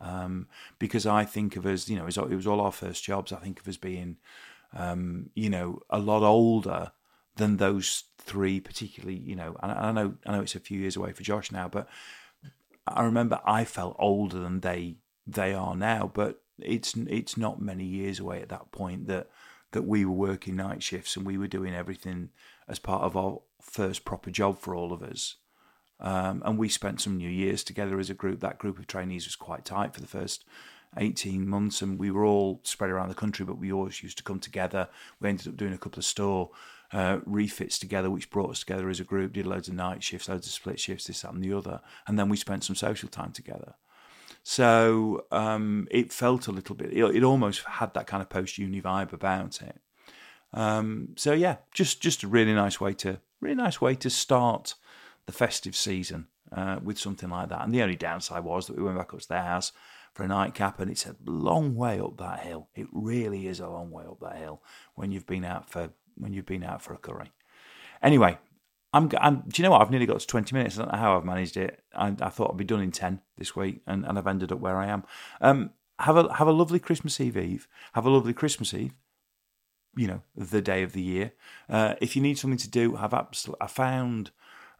Um, 0.00 0.48
because 0.80 1.06
I 1.06 1.24
think 1.24 1.56
of 1.56 1.64
us, 1.64 1.88
you 1.88 1.96
know, 1.96 2.06
it 2.06 2.34
was 2.34 2.46
all 2.46 2.60
our 2.60 2.72
first 2.72 3.04
jobs. 3.04 3.32
I 3.32 3.36
think 3.36 3.60
of 3.60 3.68
us 3.68 3.76
being, 3.76 4.16
um, 4.74 5.30
you 5.34 5.48
know, 5.48 5.80
a 5.88 6.00
lot 6.00 6.22
older 6.22 6.90
than 7.36 7.58
those 7.58 8.04
three, 8.18 8.60
particularly, 8.60 9.16
you 9.16 9.36
know. 9.36 9.56
And 9.62 9.72
I 9.72 9.92
know, 9.92 10.14
I 10.26 10.32
know 10.32 10.42
it's 10.42 10.56
a 10.56 10.60
few 10.60 10.80
years 10.80 10.96
away 10.96 11.12
for 11.12 11.22
Josh 11.22 11.52
now, 11.52 11.68
but 11.68 11.88
I 12.86 13.04
remember 13.04 13.40
I 13.46 13.64
felt 13.64 13.96
older 13.98 14.40
than 14.40 14.60
they 14.60 14.96
they 15.26 15.54
are 15.54 15.76
now. 15.76 16.10
But 16.12 16.42
it's 16.58 16.96
it's 16.96 17.36
not 17.36 17.62
many 17.62 17.84
years 17.84 18.18
away 18.18 18.42
at 18.42 18.48
that 18.48 18.72
point 18.72 19.06
that 19.06 19.28
that 19.72 19.82
we 19.82 20.04
were 20.04 20.12
working 20.12 20.56
night 20.56 20.82
shifts 20.82 21.16
and 21.16 21.24
we 21.24 21.38
were 21.38 21.46
doing 21.46 21.74
everything 21.74 22.30
as 22.68 22.78
part 22.78 23.02
of 23.02 23.16
our 23.16 23.40
first 23.60 24.04
proper 24.04 24.30
job 24.30 24.58
for 24.58 24.74
all 24.74 24.92
of 24.92 25.02
us. 25.02 25.36
Um, 25.98 26.42
and 26.44 26.58
we 26.58 26.68
spent 26.68 27.00
some 27.00 27.16
New 27.16 27.28
Year's 27.28 27.64
together 27.64 27.98
as 27.98 28.10
a 28.10 28.14
group. 28.14 28.40
That 28.40 28.58
group 28.58 28.78
of 28.78 28.86
trainees 28.86 29.26
was 29.26 29.36
quite 29.36 29.64
tight 29.64 29.94
for 29.94 30.00
the 30.00 30.06
first 30.06 30.44
18 30.98 31.48
months, 31.48 31.82
and 31.82 31.98
we 31.98 32.10
were 32.10 32.24
all 32.24 32.60
spread 32.64 32.90
around 32.90 33.08
the 33.08 33.14
country, 33.14 33.44
but 33.44 33.58
we 33.58 33.72
always 33.72 34.02
used 34.02 34.18
to 34.18 34.24
come 34.24 34.38
together. 34.38 34.88
We 35.20 35.28
ended 35.28 35.48
up 35.48 35.56
doing 35.56 35.72
a 35.72 35.78
couple 35.78 35.98
of 35.98 36.04
store 36.04 36.50
uh, 36.92 37.18
refits 37.24 37.78
together, 37.78 38.10
which 38.10 38.30
brought 38.30 38.50
us 38.50 38.60
together 38.60 38.88
as 38.88 39.00
a 39.00 39.04
group, 39.04 39.32
did 39.32 39.46
loads 39.46 39.68
of 39.68 39.74
night 39.74 40.02
shifts, 40.02 40.28
loads 40.28 40.46
of 40.46 40.52
split 40.52 40.78
shifts, 40.78 41.06
this, 41.06 41.22
that, 41.22 41.32
and 41.32 41.42
the 41.42 41.52
other. 41.52 41.80
And 42.06 42.18
then 42.18 42.28
we 42.28 42.36
spent 42.36 42.64
some 42.64 42.76
social 42.76 43.08
time 43.08 43.32
together. 43.32 43.74
So 44.42 45.26
um, 45.32 45.88
it 45.90 46.12
felt 46.12 46.46
a 46.46 46.52
little 46.52 46.76
bit, 46.76 46.92
it, 46.92 47.02
it 47.02 47.24
almost 47.24 47.62
had 47.64 47.94
that 47.94 48.06
kind 48.06 48.22
of 48.22 48.28
post 48.28 48.58
uni 48.58 48.80
vibe 48.80 49.12
about 49.12 49.60
it. 49.60 49.80
Um, 50.52 51.08
so 51.16 51.32
yeah, 51.32 51.56
just 51.72 52.00
just 52.00 52.22
a 52.22 52.28
really 52.28 52.54
nice 52.54 52.80
way 52.80 52.94
to 52.94 53.18
really 53.40 53.54
nice 53.54 53.80
way 53.80 53.94
to 53.96 54.10
start 54.10 54.74
the 55.26 55.32
festive 55.32 55.76
season 55.76 56.28
uh, 56.52 56.78
with 56.82 56.98
something 56.98 57.30
like 57.30 57.48
that. 57.48 57.62
And 57.62 57.74
the 57.74 57.82
only 57.82 57.96
downside 57.96 58.44
was 58.44 58.66
that 58.66 58.76
we 58.76 58.82
went 58.82 58.98
back 58.98 59.12
up 59.12 59.20
to 59.20 59.28
their 59.28 59.42
house 59.42 59.72
for 60.14 60.22
a 60.22 60.28
nightcap, 60.28 60.80
and 60.80 60.90
it's 60.90 61.06
a 61.06 61.16
long 61.24 61.74
way 61.74 62.00
up 62.00 62.16
that 62.18 62.40
hill. 62.40 62.68
It 62.74 62.86
really 62.92 63.48
is 63.48 63.60
a 63.60 63.68
long 63.68 63.90
way 63.90 64.04
up 64.04 64.20
that 64.20 64.36
hill 64.36 64.62
when 64.94 65.12
you've 65.12 65.26
been 65.26 65.44
out 65.44 65.68
for 65.68 65.90
when 66.16 66.32
you've 66.32 66.46
been 66.46 66.64
out 66.64 66.80
for 66.80 66.94
a 66.94 66.98
curry. 66.98 67.32
Anyway, 68.02 68.38
I'm, 68.94 69.10
I'm, 69.20 69.44
do 69.46 69.60
you 69.60 69.64
know 69.64 69.72
what? 69.72 69.82
I've 69.82 69.90
nearly 69.90 70.06
got 70.06 70.20
to 70.20 70.26
20 70.26 70.54
minutes. 70.54 70.78
I 70.78 70.82
don't 70.82 70.92
know 70.92 70.98
how 70.98 71.16
I've 71.16 71.24
managed 71.24 71.58
it. 71.58 71.82
I, 71.94 72.14
I 72.20 72.30
thought 72.30 72.50
I'd 72.50 72.56
be 72.56 72.64
done 72.64 72.80
in 72.80 72.92
10 72.92 73.20
this 73.36 73.54
week, 73.54 73.82
and, 73.86 74.06
and 74.06 74.18
I've 74.18 74.26
ended 74.26 74.52
up 74.52 74.60
where 74.60 74.76
I 74.76 74.86
am. 74.86 75.04
Um, 75.42 75.70
have 75.98 76.16
a 76.16 76.34
have 76.34 76.46
a 76.46 76.52
lovely 76.52 76.78
Christmas 76.78 77.20
Eve 77.20 77.36
Eve. 77.36 77.68
Have 77.92 78.06
a 78.06 78.10
lovely 78.10 78.32
Christmas 78.32 78.72
Eve. 78.72 78.92
You 79.96 80.06
know, 80.08 80.22
the 80.36 80.60
day 80.60 80.82
of 80.82 80.92
the 80.92 81.02
year. 81.02 81.32
Uh, 81.68 81.94
if 82.00 82.16
you 82.16 82.22
need 82.22 82.38
something 82.38 82.58
to 82.58 82.70
do, 82.70 82.96
have 82.96 83.14
absolutely. 83.14 83.64
I 83.64 83.66
found. 83.68 84.30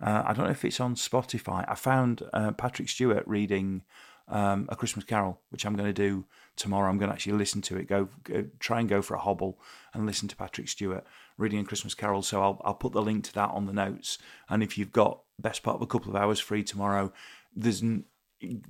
Uh, 0.01 0.23
I 0.27 0.35
don't 0.35 0.45
know 0.45 0.51
if 0.51 0.65
it's 0.65 0.79
on 0.79 0.95
Spotify. 0.95 1.65
I 1.67 1.75
found 1.75 2.23
uh, 2.35 2.53
Patrick 2.53 2.91
Stewart 2.91 3.25
reading 3.27 3.83
um, 4.29 4.67
A 4.69 4.77
Christmas 4.77 5.07
Carol, 5.07 5.41
which 5.49 5.65
I'm 5.65 5.75
going 5.75 5.89
to 5.89 5.93
do 5.93 6.27
tomorrow. 6.55 6.91
I'm 6.91 6.99
going 6.99 7.09
to 7.09 7.15
actually 7.15 7.33
listen 7.39 7.63
to 7.63 7.79
it. 7.79 7.89
Go, 7.89 8.09
go, 8.25 8.45
try 8.59 8.81
and 8.81 8.89
go 8.89 9.01
for 9.01 9.15
a 9.15 9.21
hobble 9.21 9.59
and 9.95 10.05
listen 10.05 10.29
to 10.29 10.37
Patrick 10.37 10.69
Stewart 10.69 11.07
reading 11.39 11.61
A 11.61 11.65
Christmas 11.65 11.95
Carol. 11.95 12.23
So 12.23 12.43
I'll 12.43 12.61
I'll 12.65 12.75
put 12.75 12.93
the 12.93 13.03
link 13.03 13.25
to 13.25 13.35
that 13.35 13.51
on 13.51 13.67
the 13.67 13.73
notes. 13.73 14.19
And 14.49 14.63
if 14.63 14.77
you've 14.77 14.93
got 14.93 15.21
best 15.39 15.63
part 15.63 15.77
of 15.77 15.83
a 15.83 15.87
couple 15.87 16.11
of 16.11 16.17
hours 16.17 16.41
free 16.41 16.63
tomorrow, 16.63 17.13
there's 17.55 17.83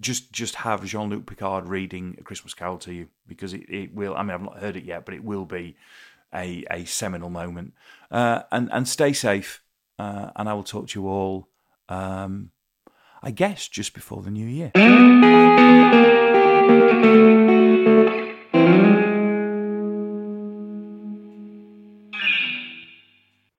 just 0.01 0.33
just 0.33 0.57
have 0.57 0.85
Jean 0.85 1.11
Luc 1.11 1.27
Picard 1.27 1.69
reading 1.69 2.17
A 2.19 2.23
Christmas 2.23 2.55
Carol 2.55 2.79
to 2.79 2.93
you 2.93 3.09
because 3.27 3.53
it, 3.53 3.69
it 3.69 3.95
will. 3.95 4.15
I 4.15 4.23
mean, 4.23 4.33
I've 4.33 4.43
not 4.43 4.59
heard 4.59 4.77
it 4.77 4.85
yet, 4.85 5.05
but 5.05 5.15
it 5.15 5.25
will 5.25 5.45
be 5.45 5.77
a 6.37 6.64
a 6.70 6.85
seminal 6.85 7.31
moment. 7.31 7.75
Uh, 8.11 8.42
and 8.53 8.68
and 8.72 8.87
stay 8.87 9.12
safe. 9.12 9.62
Uh, 9.99 10.31
and 10.37 10.49
I 10.49 10.55
will 10.55 10.62
talk 10.62 10.88
to 10.88 11.01
you 11.01 11.09
all. 11.09 11.49
Um, 11.88 12.51
I 13.22 13.31
guess 13.31 13.66
just 13.66 13.94
before 13.94 14.22
the 14.22 14.31
new 14.31 14.46
year. 14.46 14.70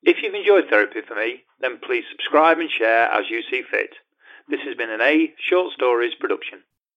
If 0.04 0.24
you've 0.24 0.36
enjoyed 0.36 0.70
Therapy 0.70 1.02
for 1.06 1.16
Me, 1.16 1.44
then 1.60 1.80
please 1.84 2.06
subscribe 2.12 2.60
and 2.60 2.70
share 2.70 3.12
as 3.12 3.30
you 3.30 3.42
see 3.50 3.64
fit. 3.70 3.90
This 4.48 4.62
has 4.62 4.76
been 4.76 4.90
an 4.90 5.02
A 5.02 5.34
Short 5.38 5.74
Stories 5.74 6.14
production. 6.20 6.60